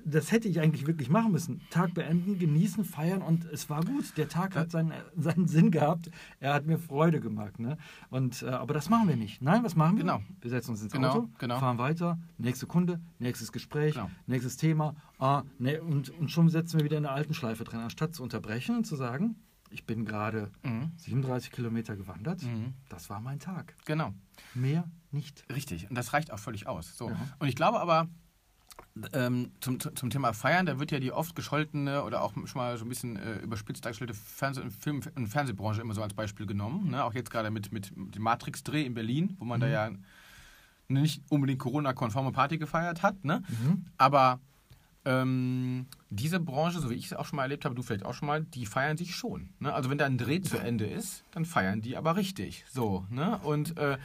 [0.08, 1.60] das hätte ich eigentlich wirklich machen müssen.
[1.70, 4.16] Tag beenden, genießen, feiern und es war gut.
[4.16, 6.10] Der Tag hat seinen, seinen Sinn gehabt.
[6.40, 7.58] Er hat mir Freude gemacht.
[7.58, 7.76] Ne?
[8.10, 9.42] Und, äh, aber das machen wir nicht.
[9.42, 10.04] Nein, was machen wir?
[10.04, 10.22] Genau.
[10.40, 11.58] Wir setzen uns ins Genau, Auto, genau.
[11.58, 14.10] fahren weiter, nächste Kunde, nächstes Gespräch, Genau.
[14.26, 14.94] nächstes Thema.
[15.18, 17.80] Ah, ne, und, und schon setzen wir wieder in der alten Schleife drin.
[17.80, 19.36] Anstatt zu unterbrechen und zu sagen,
[19.70, 20.92] ich bin gerade Mhm.
[20.96, 22.72] 37 Kilometer gewandert, Mhm.
[22.88, 23.74] das war mein Tag.
[23.84, 24.14] Genau.
[24.54, 25.44] Mehr nicht.
[25.52, 25.88] Richtig.
[25.90, 26.96] Und das reicht auch völlig aus.
[26.96, 27.10] So.
[27.10, 27.16] Ja.
[27.38, 28.08] Und ich glaube aber,
[29.12, 32.76] ähm, zum, zum Thema Feiern, da wird ja die oft gescholtene oder auch schon mal
[32.76, 36.46] so ein bisschen äh, überspitzt dargestellte Fernseh- und Film- und Fernsehbranche immer so als Beispiel
[36.46, 36.90] genommen.
[36.90, 37.04] Ne?
[37.04, 39.90] Auch jetzt gerade mit, mit dem Matrix-Dreh in Berlin, wo man da ja
[40.88, 43.24] nicht unbedingt Corona-konforme Party gefeiert hat.
[43.24, 43.42] Ne?
[43.48, 43.86] Mhm.
[43.98, 44.40] Aber
[45.04, 48.14] ähm, diese Branche, so wie ich es auch schon mal erlebt habe, du vielleicht auch
[48.14, 49.50] schon mal, die feiern sich schon.
[49.60, 49.72] Ne?
[49.72, 52.64] Also wenn da ein Dreh zu Ende ist, dann feiern die aber richtig.
[52.70, 53.38] So, ne?
[53.38, 53.98] Und äh,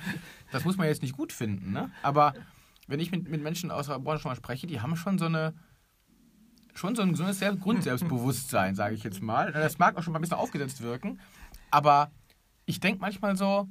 [0.51, 1.91] das muss man jetzt nicht gut finden, ne?
[2.03, 2.33] Aber
[2.87, 5.53] wenn ich mit, mit Menschen aus der Branche mal spreche, die haben schon so eine
[6.75, 9.51] schon so ein gesundes Selbst Grundselbstbewusstsein, sage ich jetzt mal.
[9.51, 11.19] Das mag auch schon mal ein bisschen aufgesetzt wirken,
[11.69, 12.11] aber
[12.65, 13.67] ich denke manchmal so,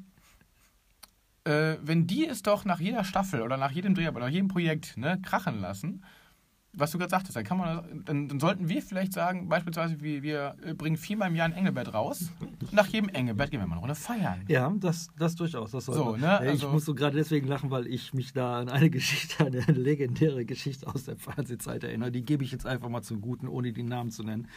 [1.45, 4.49] äh, wenn die es doch nach jeder Staffel oder nach jedem Dreh, aber nach jedem
[4.49, 6.05] Projekt ne, krachen lassen,
[6.75, 10.23] was du gerade sagtest, dann, kann man, dann, dann sollten wir vielleicht sagen, beispielsweise, wir,
[10.23, 12.33] wir bringen viermal im Jahr ein Engelbett raus.
[12.71, 14.45] Nach jedem Engelbett gehen wir mal eine Runde feiern.
[14.49, 15.73] Ja, das, das durchaus.
[15.73, 18.61] Das So, ne, Ja, ich also- muss so gerade deswegen lachen, weil ich mich da
[18.61, 22.11] an eine Geschichte, eine legendäre Geschichte aus der Fernsehzeit erinnere.
[22.11, 24.49] Die gebe ich jetzt einfach mal zum Guten, ohne den Namen zu nennen.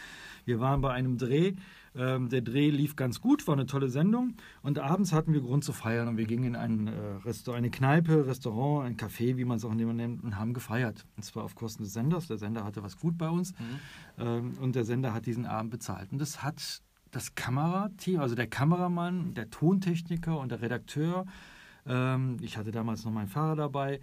[0.46, 1.54] Wir waren bei einem Dreh
[1.96, 4.34] Ähm, der Dreh lief ganz gut, war eine tolle Sendung.
[4.62, 6.08] Und abends hatten wir Grund zu feiern.
[6.08, 9.72] Und wir gingen in ein, äh, eine Kneipe, Restaurant, ein Café, wie man es auch
[9.72, 11.06] immer nennt, und haben gefeiert.
[11.16, 12.26] Und zwar auf Kosten des Senders.
[12.26, 13.54] Der Sender hatte was gut bei uns.
[14.18, 16.12] Ähm, und der Sender hat diesen Abend bezahlt.
[16.12, 21.24] Und das hat das Kamerateam, also der Kameramann, der Tontechniker und der Redakteur,
[21.86, 24.00] ähm, ich hatte damals noch meinen Fahrer dabei,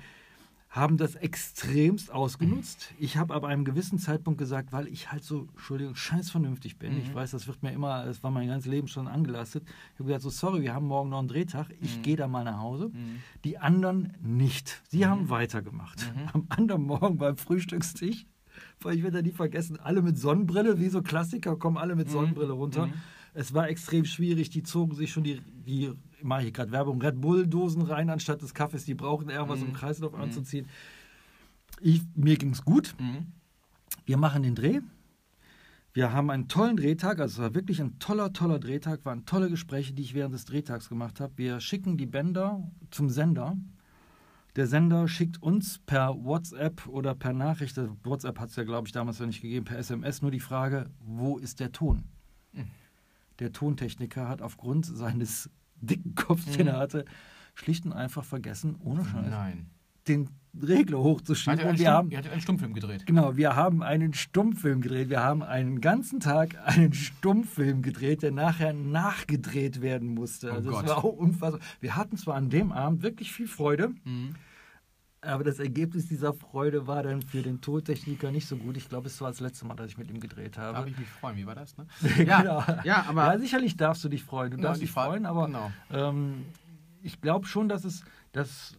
[0.74, 2.94] haben das extremst ausgenutzt.
[2.98, 6.98] Ich habe ab einem gewissen Zeitpunkt gesagt, weil ich halt so, Entschuldigung, scheiß vernünftig bin.
[6.98, 9.64] Ich weiß, das wird mir immer, das war mein ganzes Leben schon angelastet.
[9.66, 11.68] Ich habe gesagt, so sorry, wir haben morgen noch einen Drehtag.
[11.80, 12.90] Ich gehe da mal nach Hause.
[13.44, 14.82] Die anderen nicht.
[14.90, 16.12] Sie haben weitergemacht.
[16.34, 18.26] Am anderen Morgen beim Frühstückstisch,
[18.82, 22.54] weil ich werde nie vergessen, alle mit Sonnenbrille, wie so Klassiker, kommen alle mit Sonnenbrille
[22.54, 22.90] runter.
[23.34, 24.50] Es war extrem schwierig.
[24.50, 25.92] Die zogen sich schon die, die
[26.22, 28.86] mache ich gerade Werbung, Red Bull-Dosen rein anstatt des Kaffees.
[28.86, 30.68] Die brauchen eher was, um den Kreislauf anzuziehen.
[31.82, 32.96] Ich, mir ging es gut.
[34.06, 34.82] Wir machen den Dreh.
[35.96, 39.52] Wir haben einen tollen Drehtag, also es war wirklich ein toller, toller Drehtag, waren tolle
[39.52, 41.34] Gespräche, die ich während des Drehtags gemacht habe.
[41.36, 43.56] Wir schicken die Bänder zum Sender.
[44.56, 48.92] Der Sender schickt uns per WhatsApp oder per Nachricht, WhatsApp hat es ja, glaube ich,
[48.92, 52.04] damals noch nicht gegeben, per SMS nur die Frage, wo ist der Ton?
[53.40, 55.50] Der Tontechniker hat aufgrund seines
[55.82, 57.06] dicken Kopfs, den er hatte,
[57.56, 59.68] schlicht und einfach vergessen, ohne Scheiß, Nein.
[60.08, 60.30] den
[60.62, 61.58] Regler hochzuschieben.
[61.60, 63.06] Hat er Und wir Stumm, haben, hattet einen Stummfilm gedreht.
[63.08, 65.10] Genau, wir haben einen Stummfilm gedreht.
[65.10, 70.52] Wir haben einen ganzen Tag einen Stummfilm gedreht, der nachher nachgedreht werden musste.
[70.52, 70.90] Oh Also das Gott.
[70.90, 71.60] war auch unfassbar.
[71.80, 74.36] Wir hatten zwar an dem Abend wirklich viel Freude, Mhm.
[75.24, 78.78] Aber das Ergebnis dieser Freude war dann für den Tontechniker nicht so gut.
[78.78, 80.78] Ich glaube, es war das letzte Mal, dass ich mit ihm gedreht habe.
[80.78, 81.38] Darf ich mich freuen?
[81.38, 81.78] Wie war das?
[81.78, 81.86] Ne?
[82.18, 82.64] genau.
[82.84, 84.52] ja, aber ja, sicherlich darfst du dich freuen.
[84.52, 85.72] Du Genau, darfst dich freuen, aber genau.
[85.92, 86.46] ähm,
[87.02, 88.76] ich glaube schon, dass es, dass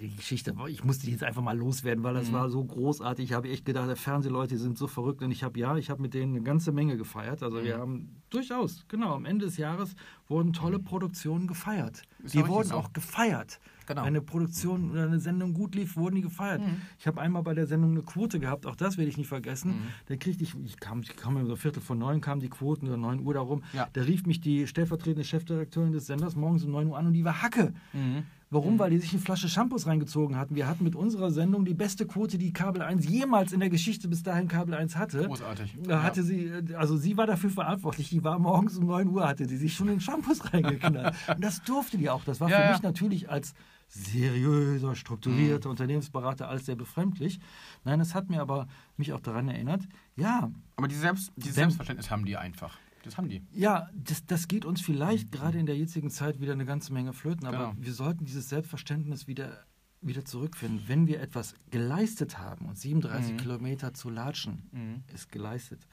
[0.00, 2.18] die Geschichte, ich musste jetzt einfach mal loswerden, weil Mhm.
[2.18, 3.24] das war so großartig.
[3.24, 6.00] Ich habe echt gedacht, die Fernsehleute sind so verrückt und ich habe ja, ich habe
[6.00, 7.42] mit denen eine ganze Menge gefeiert.
[7.42, 7.64] Also Mhm.
[7.64, 9.94] wir haben durchaus, genau, am Ende des Jahres
[10.28, 12.02] wurden tolle Produktionen gefeiert.
[12.22, 12.76] Ist die wurden so.
[12.76, 13.58] auch gefeiert.
[13.86, 14.02] Genau.
[14.02, 16.62] Wenn eine Produktion oder eine Sendung gut lief, wurden die gefeiert.
[16.98, 19.74] Ich habe einmal bei der Sendung eine Quote gehabt, auch das werde ich nicht vergessen.
[20.06, 22.86] Da kriegte ich, ich kam, ich kam um so Viertel vor neun, kamen die Quoten
[22.86, 23.62] oder neun Uhr darum.
[23.72, 23.88] Ja.
[23.92, 27.24] Da rief mich die stellvertretende Chefredakteurin des Senders morgens um 9 Uhr an und die
[27.24, 27.74] war Hacke.
[27.92, 28.24] Mhm.
[28.50, 28.78] Warum?
[28.78, 30.54] Weil die sich eine Flasche Shampoos reingezogen hatten.
[30.54, 34.06] Wir hatten mit unserer Sendung die beste Quote, die Kabel 1 jemals in der Geschichte
[34.06, 35.26] bis dahin Kabel 1 hatte.
[35.26, 35.76] Großartig.
[35.82, 38.10] Da hatte sie, also sie war dafür verantwortlich.
[38.10, 41.14] Die war morgens um 9 Uhr, hatte die sich schon in Shampoos reingeknallt.
[41.34, 42.22] Und das durfte die auch.
[42.24, 42.72] Das war Ja, für ja.
[42.72, 43.54] mich natürlich als
[43.94, 47.38] seriöser, strukturierter Unternehmensberater alles sehr befremdlich.
[47.84, 49.82] Nein, das hat mir aber mich auch daran erinnert,
[50.16, 52.78] ja, Aber dieses, Selbst, dieses Selbstverständnis haben die einfach.
[53.02, 53.42] Das haben die.
[53.52, 57.12] ja, das, das geht uns vielleicht gerade in der jetzigen Zeit wieder eine ganze Menge
[57.12, 57.74] flöten, aber Genau.
[57.78, 59.64] wir sollten dieses Selbstverständnis wieder,
[60.00, 60.82] wieder zurückfinden.
[60.86, 65.86] Wenn wir etwas geleistet haben und 37 Kilometer zu latschen, ist geleistet.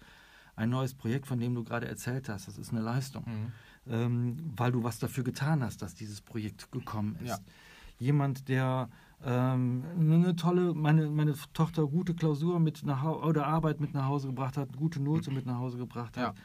[0.56, 3.26] Ein neues Projekt, von dem du gerade erzählt hast, das ist eine Leistung,
[3.88, 7.30] ähm, weil du was dafür getan hast, dass dieses Projekt gekommen ist.
[7.30, 7.38] Ja.
[8.02, 8.90] Jemand, der
[9.24, 14.28] ähm, eine tolle, meine, meine Tochter gute Klausur mit nach oder Arbeit mit nach Hause
[14.28, 16.36] gebracht hat, gute Note mit nach Hause gebracht hat.
[16.36, 16.44] Ja.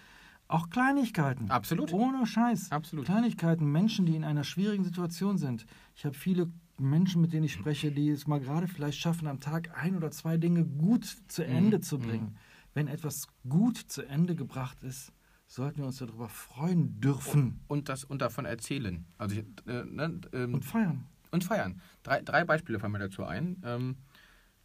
[0.49, 1.51] Auch Kleinigkeiten.
[1.51, 1.95] Absolut.
[1.95, 2.71] Ohne Scheiß.
[2.71, 3.07] Absolut.
[3.07, 5.65] Kleinigkeiten, Menschen, die in einer schwierigen Situation sind.
[5.95, 9.41] Ich habe viele Menschen, mit denen ich spreche, die es mal gerade vielleicht schaffen, am
[9.41, 11.49] Tag ein oder zwei Dinge gut zu Mhm.
[11.49, 12.37] Ende zu bringen.
[12.75, 15.11] Wenn etwas gut zu Ende gebracht ist,
[15.47, 19.07] sollten wir uns darüber freuen dürfen Und, das, und davon erzählen.
[19.17, 21.07] Also, äh, ne, ähm, und feiern.
[21.37, 21.81] Und feiern.
[22.03, 23.63] Drei, drei Beispiele fallen mir dazu ein.
[23.65, 23.97] Ähm,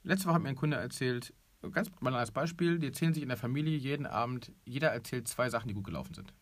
[0.03, 1.33] letzte Woche hat mir ein Kunde erzählt,
[1.71, 5.67] ganz banales Beispiel, die erzählen sich in der Familie jeden Abend, jeder erzählt zwei Sachen,
[5.67, 6.33] die gut gelaufen sind.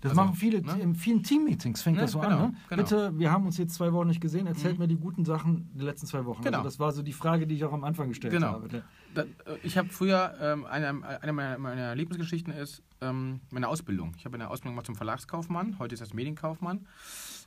[0.00, 0.78] Das Also, machen viele, ne?
[0.80, 2.50] in vielen Teammeetings fängt Ne, das so genau, an.
[2.52, 2.56] Ne?
[2.70, 2.82] genau.
[2.82, 5.84] Bitte, wir haben uns jetzt zwei Wochen nicht gesehen, erzählt mir die guten Sachen der
[5.86, 6.42] letzten zwei Wochen.
[6.42, 6.58] Genau.
[6.58, 8.48] Also das war so die Frage, die ich auch am Anfang gestellt Genau.
[8.52, 8.68] habe.
[8.68, 8.84] ne?
[9.14, 9.26] Da, äh,
[9.62, 14.14] ich habe früher, ähm, eine, eine meiner, meiner Lieblingsgeschichten ist ähm, meine Ausbildung.
[14.16, 16.86] Ich habe eine Ausbildung gemacht zum Verlagskaufmann, heute ist das Medienkaufmann.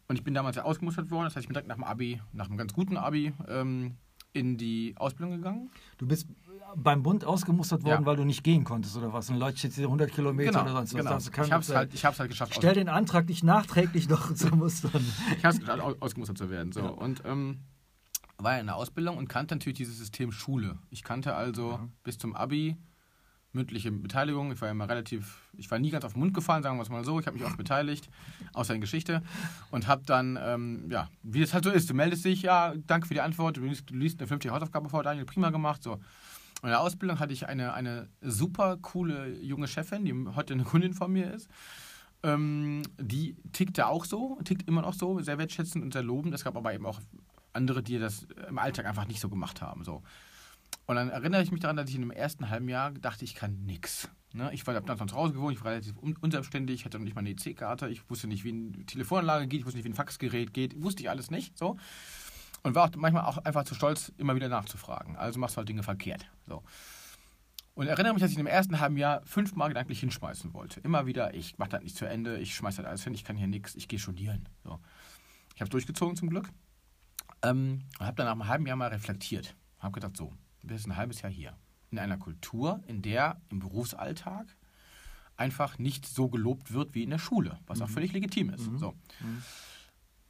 [0.08, 2.22] Und ich bin damals ja ausgemustert worden, das heißt, ich bin direkt nach dem Abi,
[2.32, 3.96] nach einem ganz guten Abi, ähm,
[4.34, 5.72] in die Ausbildung gegangen.
[5.98, 6.28] Du bist
[6.76, 8.06] beim Bund ausgemustert worden, Ja.
[8.06, 9.30] weil du nicht gehen konntest oder was?
[9.30, 11.32] Und Leute hier 100 Kilometer oder sonst was.
[11.32, 11.46] genau.
[11.46, 14.48] Ich habe es halt, ich hab's halt geschafft, Stell den Antrag, dich nachträglich noch zu
[14.56, 15.04] mustern.
[15.38, 16.72] Ich habe es geschafft, aus- ausgemustert zu werden.
[16.74, 16.82] So.
[16.92, 17.62] Und ähm,
[18.38, 20.78] war ja in der Ausbildung und kannte natürlich dieses System Schule.
[20.90, 22.76] Ich kannte also bis zum Abi
[23.56, 24.52] mündliche Beteiligung.
[24.52, 26.90] Ich war immer relativ, ich war nie ganz auf den Mund gefallen, sagen wir es
[26.90, 27.20] mal so.
[27.20, 28.10] Ich habe mich oft beteiligt,
[28.54, 29.24] außer in Geschichte.
[29.72, 33.08] Und habe dann, ähm, ja, wie es halt so ist, du meldest dich, ja, danke
[33.08, 35.94] für die Antwort, du liest, du liest eine fünfte Hausaufgabe vor, Daniel, prima gemacht, so.
[35.94, 40.64] Und in der Ausbildung hatte ich eine, eine super coole junge Chefin, die heute eine
[40.64, 41.50] Kundin von mir ist.
[42.24, 46.34] Ähm, die tickte auch so, tickt immer noch so, sehr wertschätzend und sehr lobend.
[46.34, 47.00] Es gab aber eben auch
[47.54, 49.84] andere, die das im Alltag einfach nicht so gemacht haben.
[49.84, 50.02] So.
[50.88, 53.34] Und dann erinnere ich mich daran, dass ich in dem ersten halben Jahr dachte, ich
[53.34, 54.10] kann nix.
[54.34, 54.52] Ne?
[54.54, 57.22] Ich war dann zu Hause gewohnt, ich war relativ un unselbstständig, hatte noch nicht mal
[57.22, 60.54] eine EC-Karte, ich wusste nicht, wie eine Telefonanlage geht, ich wusste nicht, wie ein Faxgerät
[60.54, 61.58] geht, wusste ich alles nicht.
[61.58, 61.78] So.
[62.62, 65.16] Und war auch manchmal auch einfach zu stolz, immer wieder nachzufragen.
[65.16, 66.30] Also machst du halt Dinge verkehrt.
[66.48, 66.64] So.
[67.76, 70.80] Und erinnere mich, dass ich im ersten halben Jahr fünfmal gedanklich hinschmeißen wollte.
[70.82, 73.36] Immer wieder, ich mache das nicht zu Ende, ich schmeiße das alles hin, ich kann
[73.36, 74.48] hier nichts, ich gehe studieren.
[74.64, 74.80] So.
[75.54, 76.50] Ich habe es durchgezogen zum Glück.
[77.42, 79.56] Ähm, und habe dann nach einem halben Jahr mal reflektiert.
[79.80, 80.34] Habe gedacht, so,
[80.68, 81.58] wir sind ein halbes Jahr hier.
[81.92, 84.56] In einer Kultur, in der im Berufsalltag
[85.38, 88.72] einfach nicht so gelobt wird wie in der Schule, was auch völlig legitim ist.
[88.72, 88.78] Mhm.
[88.78, 88.92] So.
[89.20, 89.44] Mhm.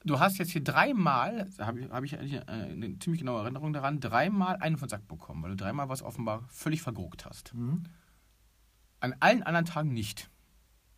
[0.03, 3.41] Du hast jetzt hier dreimal, da habe ich, hab ich eigentlich eine, eine ziemlich genaue
[3.41, 7.53] Erinnerung daran, dreimal einen von Sack bekommen, weil du dreimal was offenbar völlig verguckt hast.
[7.53, 7.83] Mhm.
[8.99, 10.29] An allen anderen Tagen nicht.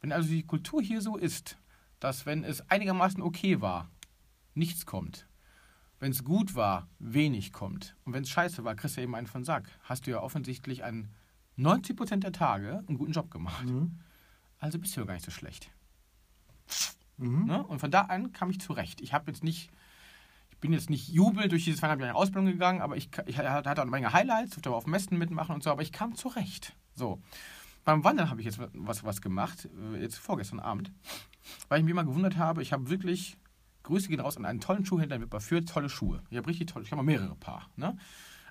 [0.02, 1.58] Wenn also die Kultur hier so ist,
[2.00, 3.90] dass wenn es einigermaßen okay war,
[4.54, 5.28] nichts kommt.
[6.00, 7.96] Wenn es gut war, wenig kommt.
[8.06, 9.70] Und wenn es scheiße war, kriegst du eben einen von Sack.
[9.84, 11.10] Hast du ja offensichtlich an
[11.58, 13.66] 90% der Tage einen guten Job gemacht.
[13.66, 14.00] Mhm.
[14.60, 15.72] Also bist du ja gar nicht so schlecht.
[17.18, 17.46] Mhm.
[17.46, 17.64] Ne?
[17.64, 19.02] Und von da an kam ich zurecht.
[19.02, 19.72] Ich habe jetzt nicht,
[20.52, 23.72] ich bin jetzt nicht jubelnd durch diese zweieinhalb Jahre Ausbildung gegangen, aber ich, ich hatte
[23.72, 26.76] auch eine Menge Highlights, durfte aber auf Messen mitmachen und so, aber ich kam zurecht.
[26.94, 27.22] So.
[27.86, 30.92] Beim Wandern habe ich jetzt was, was gemacht, äh, jetzt vorgestern Abend,
[31.70, 33.38] weil ich mich mal gewundert habe, ich habe wirklich,
[33.88, 36.22] Grüße gehen raus an einen tollen Schuhhändler in Wipperfürth, tolle Schuhe.
[36.30, 37.70] Ich habe richtig tolle, ich habe mal mehrere Paar.
[37.76, 37.98] Ne?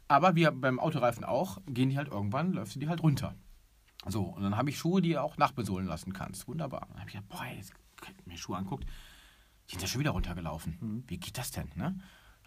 [0.09, 3.35] Aber wie beim Autoreifen auch, gehen die halt irgendwann, läufst du die halt runter.
[4.07, 6.47] So, und dann habe ich Schuhe, die du auch nachbesohlen lassen kannst.
[6.49, 6.87] Wunderbar.
[6.89, 7.73] Dann habe ich gedacht, boah, jetzt
[8.25, 8.85] mir Schuhe anguckt,
[9.69, 10.79] die sind ja schon wieder runtergelaufen.
[10.81, 11.05] Mhm.
[11.09, 11.71] Wie geht das denn?
[11.75, 11.99] Ne?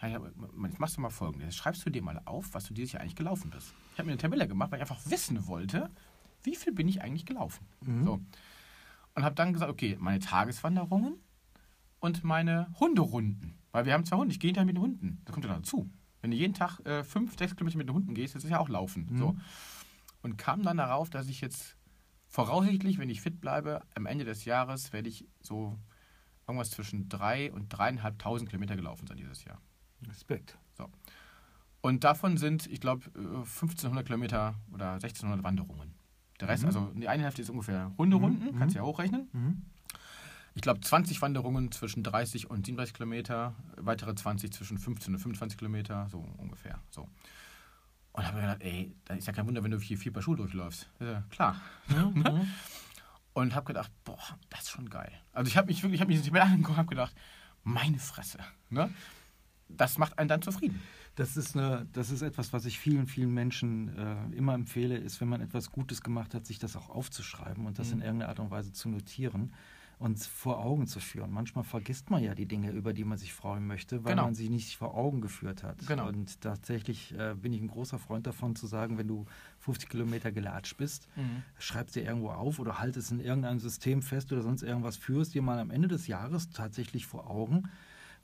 [0.02, 1.48] Jetzt machst du mal folgendes.
[1.48, 3.74] Jetzt schreibst du dir mal auf, was du dieses Jahr eigentlich gelaufen bist.
[3.92, 5.90] Ich habe mir eine Tabelle gemacht, weil ich einfach wissen wollte,
[6.42, 7.66] wie viel bin ich eigentlich gelaufen.
[7.82, 8.04] Mhm.
[8.04, 8.20] So.
[9.14, 11.18] Und habe dann gesagt, okay, meine Tageswanderungen
[12.00, 13.54] und meine Hunderunden.
[13.72, 15.22] Weil wir haben zwei Hunde, ich gehe hinterher mit den Hunden.
[15.24, 15.88] Das kommt ja dazu.
[16.22, 18.58] Wenn du jeden Tag äh, fünf, sechs Kilometer mit den Hunden gehst, das ist ja
[18.58, 19.06] auch Laufen.
[19.10, 19.16] Mhm.
[19.18, 19.36] So.
[20.22, 21.76] Und kam dann darauf, dass ich jetzt
[22.26, 25.78] voraussichtlich, wenn ich fit bleibe, am Ende des Jahres werde ich so
[26.46, 29.60] irgendwas zwischen drei und dreieinhalbtausend Kilometer gelaufen sein dieses Jahr.
[30.08, 30.58] Respekt.
[31.82, 35.94] Und davon sind, ich glaube, 1500 Kilometer oder 1600 Wanderungen.
[36.40, 36.66] Der Rest, Mhm.
[36.68, 38.58] also die eine Hälfte ist ungefähr Hunderunden, Mhm.
[38.58, 39.28] kannst du ja hochrechnen.
[39.32, 39.62] Mhm.
[40.54, 45.58] Ich glaube, 20 Wanderungen zwischen 30 und 37 Kilometer, weitere 20 zwischen 15 und 25
[45.58, 46.78] Kilometer, so ungefähr.
[46.90, 47.08] So.
[48.12, 50.22] Und habe mir gedacht, ey, da ist ja kein Wunder, wenn du hier vier Paar
[50.22, 50.90] Schuhe durchläufst.
[50.98, 51.60] Ja klar.
[51.88, 52.24] Mhm.
[53.32, 54.18] Und habe gedacht, boah,
[54.50, 55.12] das ist schon geil.
[55.32, 57.14] Also ich habe mich wirklich, ich habe mich nicht mehr angeguckt und habe gedacht,
[57.62, 58.38] meine Fresse.
[58.70, 58.92] Ne?
[59.68, 60.82] Das macht einen dann zufrieden.
[61.14, 65.20] Das ist, eine, das ist etwas, was ich vielen, vielen Menschen äh, immer empfehle, ist,
[65.20, 67.94] wenn man etwas Gutes gemacht hat, sich das auch aufzuschreiben und das Mhm.
[67.94, 69.54] in irgendeiner Art und Weise zu notieren
[70.00, 71.30] und vor Augen zu führen.
[71.30, 74.24] Manchmal vergisst man ja die Dinge, über die man sich freuen möchte, weil Genau.
[74.24, 75.86] man sie nicht vor Augen geführt hat.
[75.86, 76.08] Genau.
[76.08, 79.26] Und tatsächlich äh, bin ich ein großer Freund davon zu sagen, wenn du
[79.58, 81.06] 50 Kilometer gelatscht bist,
[81.58, 85.34] schreibst dir irgendwo auf oder halt es in irgendeinem System fest oder sonst irgendwas, führst
[85.34, 87.68] dir mal am Ende des Jahres tatsächlich vor Augen,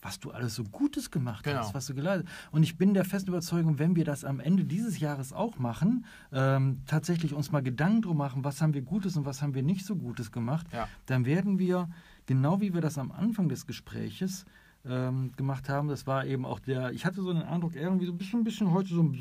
[0.02, 1.58] was du alles so Gutes gemacht Genau.
[1.60, 4.64] hast, was du geleistet Und ich bin der festen Überzeugung, wenn wir das am Ende
[4.64, 9.16] dieses Jahres auch machen, ähm, tatsächlich uns mal Gedanken drum machen, was haben wir Gutes
[9.16, 10.88] und was haben wir nicht so Gutes gemacht, Ja.
[11.06, 11.88] dann werden wir,
[12.26, 14.44] genau wie wir das am Anfang des Gespräches
[14.84, 18.12] ähm, gemacht haben, das war eben auch der, ich hatte so den Eindruck, irgendwie so
[18.12, 19.12] ein bisschen, ein bisschen heute so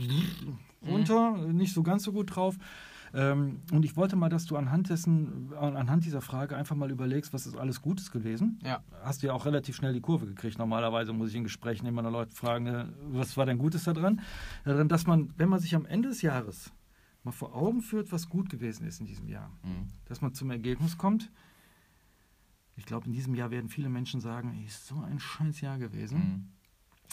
[0.86, 2.56] runter, nicht so ganz so gut drauf.
[3.16, 7.34] Ähm, und ich wollte mal, dass du anhand dessen, anhand dieser Frage einfach mal überlegst,
[7.34, 8.60] was ist alles Gutes gewesen.
[8.64, 8.84] Ja.
[9.04, 10.58] Hast du ja auch relativ schnell die Kurve gekriegt.
[10.58, 14.20] Normalerweise muss ich in Gesprächen immer noch Leute fragen, äh, was war denn Gutes daran?
[14.66, 16.74] Daran, dass man, wenn man sich am Ende des Jahres
[17.24, 19.88] mal vor Augen führt, was gut gewesen ist in diesem Jahr, Mhm.
[20.06, 21.32] dass man zum Ergebnis kommt.
[22.76, 25.78] Ich glaube, in diesem Jahr werden viele Menschen sagen, ey, ist so ein scheiß Jahr
[25.80, 26.18] gewesen.
[26.18, 26.48] Mhm.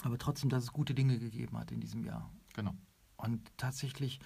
[0.04, 2.28] Aber trotzdem, dass es gute Dinge gegeben hat in diesem Jahr.
[2.54, 2.74] Genau.
[3.16, 4.18] Und tatsächlich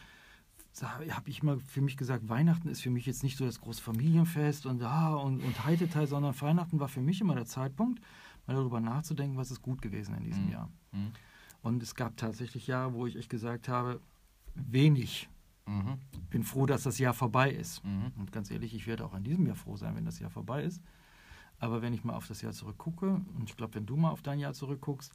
[0.82, 3.82] habe ich immer für mich gesagt, Weihnachten ist für mich jetzt nicht so das große
[3.82, 8.00] Familienfest und ah, und, und Heiteteil, sondern Weihnachten war für mich immer der Zeitpunkt,
[8.46, 10.52] mal darüber nachzudenken, was ist gut gewesen in diesem Mhm.
[10.52, 10.70] Jahr.
[10.92, 11.12] Mhm.
[11.62, 14.00] Und es gab tatsächlich Jahre, wo ich echt gesagt habe,
[14.54, 15.28] wenig.
[15.66, 15.98] Mhm.
[16.30, 17.84] Bin froh, dass das Jahr vorbei ist.
[17.84, 18.12] Mhm.
[18.16, 20.62] Und ganz ehrlich, ich werde auch in diesem Jahr froh sein, wenn das Jahr vorbei
[20.62, 20.80] ist.
[21.58, 24.22] Aber wenn ich mal auf das Jahr zurückgucke, und ich glaube, wenn du mal auf
[24.22, 25.12] dein Jahr zurückguckst,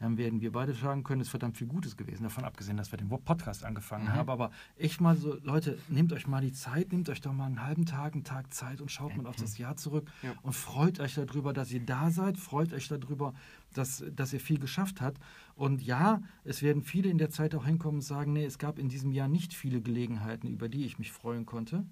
[0.00, 2.22] dann werden wir beide sagen können, es ist verdammt viel Gutes gewesen.
[2.24, 4.12] Davon abgesehen, dass wir den Podcast angefangen Mhm.
[4.14, 4.30] haben.
[4.30, 7.62] Aber echt mal so, Leute, nehmt euch mal die Zeit, nehmt euch doch mal einen
[7.62, 10.32] halben Tag, einen Tag Zeit und schaut mal auf das Jahr zurück Ja.
[10.42, 13.34] und freut euch darüber, dass ihr da seid, freut euch darüber,
[13.74, 15.20] dass, dass ihr viel geschafft habt.
[15.54, 18.78] Und ja, es werden viele in der Zeit auch hinkommen und sagen, nee, es gab
[18.78, 21.84] in diesem Jahr nicht viele Gelegenheiten, über die ich mich freuen konnte.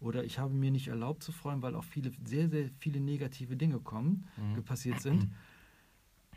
[0.00, 3.56] Oder ich habe mir nicht erlaubt zu freuen, weil auch viele, sehr, sehr viele negative
[3.56, 4.64] Dinge kommen, Mhm.
[4.64, 5.28] passiert sind.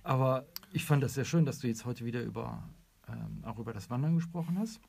[0.06, 2.70] Aber ich fand das sehr schön, dass du jetzt heute wieder über,
[3.08, 4.80] ähm, auch über das Wandern gesprochen hast.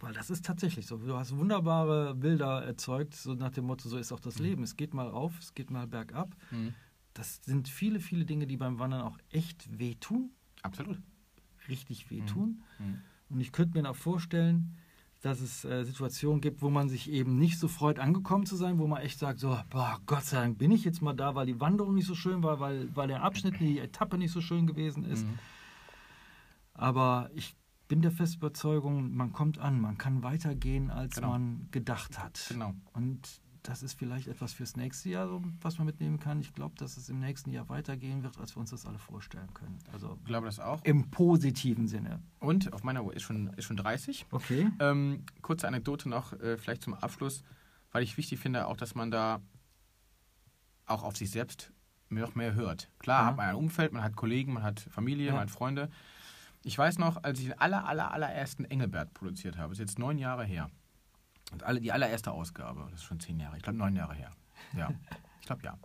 [0.00, 0.98] Weil das ist tatsächlich so.
[0.98, 4.62] Du hast wunderbare Bilder erzeugt, so nach dem Motto, so ist auch das Leben.
[4.62, 6.36] Es geht mal rauf, es geht mal bergab.
[6.50, 6.74] Mhm.
[7.14, 10.30] Das sind viele, viele Dinge, die beim Wandern auch echt wehtun,
[10.62, 10.98] Absolut.
[11.68, 12.62] richtig wehtun.
[12.78, 13.00] Mhm.
[13.30, 14.76] Und ich könnte mir auch vorstellen,
[15.24, 18.78] dass es äh, Situationen gibt, wo man sich eben nicht so freut, angekommen zu sein,
[18.78, 21.46] wo man echt sagt, so, boah, Gott sei Dank bin ich jetzt mal da, weil
[21.46, 24.66] die Wanderung nicht so schön war, weil, weil der Abschnitt, die Etappe nicht so schön
[24.66, 25.24] gewesen ist.
[25.24, 25.38] Mhm.
[26.74, 27.56] Aber ich
[27.88, 31.30] bin der festen Überzeugung, man kommt an, man kann weitergehen, als Genau.
[31.30, 32.46] man gedacht hat.
[32.50, 32.74] Genau.
[32.92, 35.28] Und das ist vielleicht etwas fürs nächste Jahr,
[35.62, 36.38] was man mitnehmen kann.
[36.40, 39.52] Ich glaube, dass es im nächsten Jahr weitergehen wird, als wir uns das alle vorstellen
[39.54, 39.78] können.
[39.92, 40.84] Also Ich glaube das auch.
[40.84, 42.22] im positiven Sinne.
[42.40, 44.26] Und auf meiner Uhr ist schon, ist schon 30.
[44.30, 44.70] Okay.
[44.80, 47.42] Ähm, kurze Anekdote noch, äh, vielleicht zum Abschluss,
[47.90, 49.40] weil ich wichtig finde, auch, dass man da
[50.86, 51.72] auch auf sich selbst
[52.10, 52.90] noch mehr hört.
[52.98, 53.26] Klar Ja.
[53.28, 55.32] hat man ein Umfeld, man hat Kollegen, man hat Familie, Ja.
[55.32, 55.90] man hat Freunde.
[56.62, 60.18] Ich weiß noch, als ich den aller, aller, allerersten Engelbert produziert habe, ist jetzt neun
[60.18, 60.70] Jahre her.
[61.54, 64.30] Und alle, die allererste Ausgabe, das ist schon zehn Jahre, ich glaube neun Jahre her.
[64.76, 64.90] Ja,
[65.40, 65.78] ich glaube ja.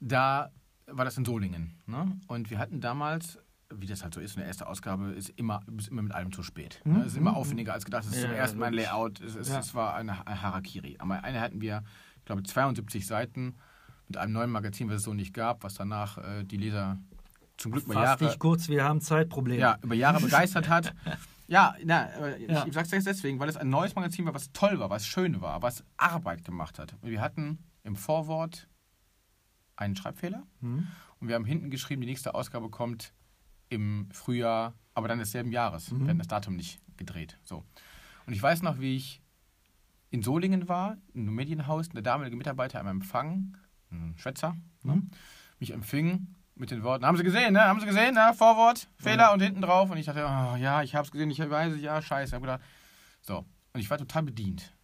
[0.00, 0.50] Da
[0.86, 1.78] war das in Solingen.
[1.86, 2.18] Ne?
[2.26, 3.38] Und wir hatten damals,
[3.72, 6.42] wie das halt so ist, eine erste Ausgabe ist immer, ist immer mit allem zu
[6.42, 6.80] spät.
[6.84, 7.00] Mhm, Ne?
[7.00, 8.04] Es ist immer mhm, aufwendiger als gedacht.
[8.04, 8.74] Es ist Ja, zum ersten Mal ein.
[8.74, 9.20] Layout.
[9.20, 9.58] Es, ist, Ja.
[9.60, 10.96] es war eine Ha- Harakiri.
[10.98, 11.82] Am eine hatten wir,
[12.18, 13.56] ich glaube, 72 Seiten
[14.08, 16.98] mit einem neuen Magazin, was es so nicht gab, was danach äh, die Leser
[17.58, 19.60] zum Glück über Fass Jahre, dich kurz, wir haben Zeitprobleme.
[19.60, 20.94] ja, über Jahre begeistert hat.
[21.50, 22.62] Ja, na, äh, Ja.
[22.62, 25.04] ich, ich sag's jetzt deswegen, weil es ein neues Magazin war, was toll war, was
[25.06, 26.94] schön war, was Arbeit gemacht hat.
[27.02, 28.68] Wir hatten im Vorwort
[29.76, 30.86] einen Schreibfehler Hm?
[31.18, 33.12] und wir haben hinten geschrieben, die nächste Ausgabe kommt
[33.68, 35.90] im Frühjahr, aber dann desselben Jahres.
[35.90, 36.00] Mhm.
[36.02, 37.38] Wir hatten das Datum nicht gedreht.
[37.42, 37.64] So.
[38.26, 39.20] Und ich weiß noch, wie ich
[40.10, 43.56] in Solingen war, in einem Medienhaus, der damalige Mitarbeiter am Empfang,
[43.90, 45.10] ein Schwätzer, ne, Mhm.
[45.58, 46.28] mich empfing
[46.60, 47.64] mit den Worten, haben Sie gesehen, ne?
[47.64, 48.32] Haben Sie gesehen, ne?
[48.36, 49.32] Vorwort, Fehler Ja.
[49.32, 49.90] und hinten drauf.
[49.90, 52.34] Und ich dachte, oh, ja, ich habe es gesehen, ich weiß es, ja, scheiße.
[52.36, 52.60] Hab gedacht,
[53.22, 53.44] so.
[53.72, 54.74] Und ich war total bedient.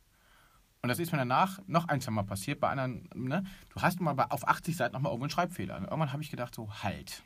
[0.82, 3.44] Und das ist mir danach noch ein, Mal passiert bei anderen, ne?
[3.70, 5.76] Du hast mal auf 80 Seiten nochmal irgendwo einen Schreibfehler.
[5.76, 7.22] Und irgendwann habe ich gedacht, so, halt.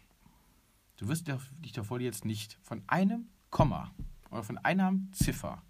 [0.97, 3.91] Du wirst dich davor jetzt nicht von einem Komma
[4.31, 5.63] oder von einer Ziffer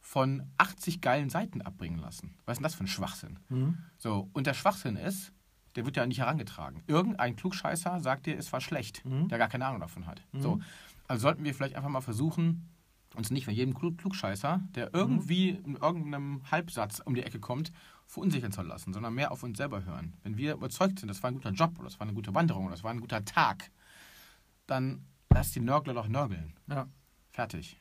[0.00, 2.34] von 80 geilen Seiten abbringen lassen.
[2.44, 3.38] Was ist denn das für ein Schwachsinn?
[3.48, 3.78] Hm?
[3.98, 5.32] So, und der Schwachsinn ist,
[5.76, 6.82] der wird ja nicht herangetragen.
[6.86, 9.28] Irgendein Klugscheißer sagt dir, es war schlecht, Mhm.
[9.28, 10.22] der gar keine Ahnung davon hat.
[10.32, 10.40] Mhm.
[10.42, 10.60] So,
[11.08, 12.68] also sollten wir vielleicht einfach mal versuchen,
[13.14, 17.70] uns nicht von jedem Klug Klugscheißer, der irgendwie in irgendeinem Halbsatz um die Ecke kommt,
[18.06, 20.14] verunsichern zu lassen, sondern mehr auf uns selber hören.
[20.22, 22.64] Wenn wir überzeugt sind, das war ein guter Job oder das war eine gute Wanderung
[22.66, 23.70] oder das war ein guter Tag,
[24.66, 26.54] dann lass die Nörgler doch nörgeln.
[26.68, 26.86] Ja.
[27.30, 27.78] Fertig.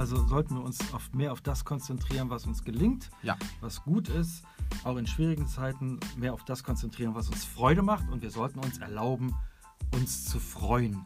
[0.00, 3.36] Also sollten wir uns auf, mehr auf das konzentrieren, was uns gelingt, Ja.
[3.60, 4.44] was gut ist,
[4.82, 8.60] auch in schwierigen Zeiten mehr auf das konzentrieren, was uns Freude macht und wir sollten
[8.60, 9.34] uns erlauben,
[9.92, 11.04] uns zu freuen.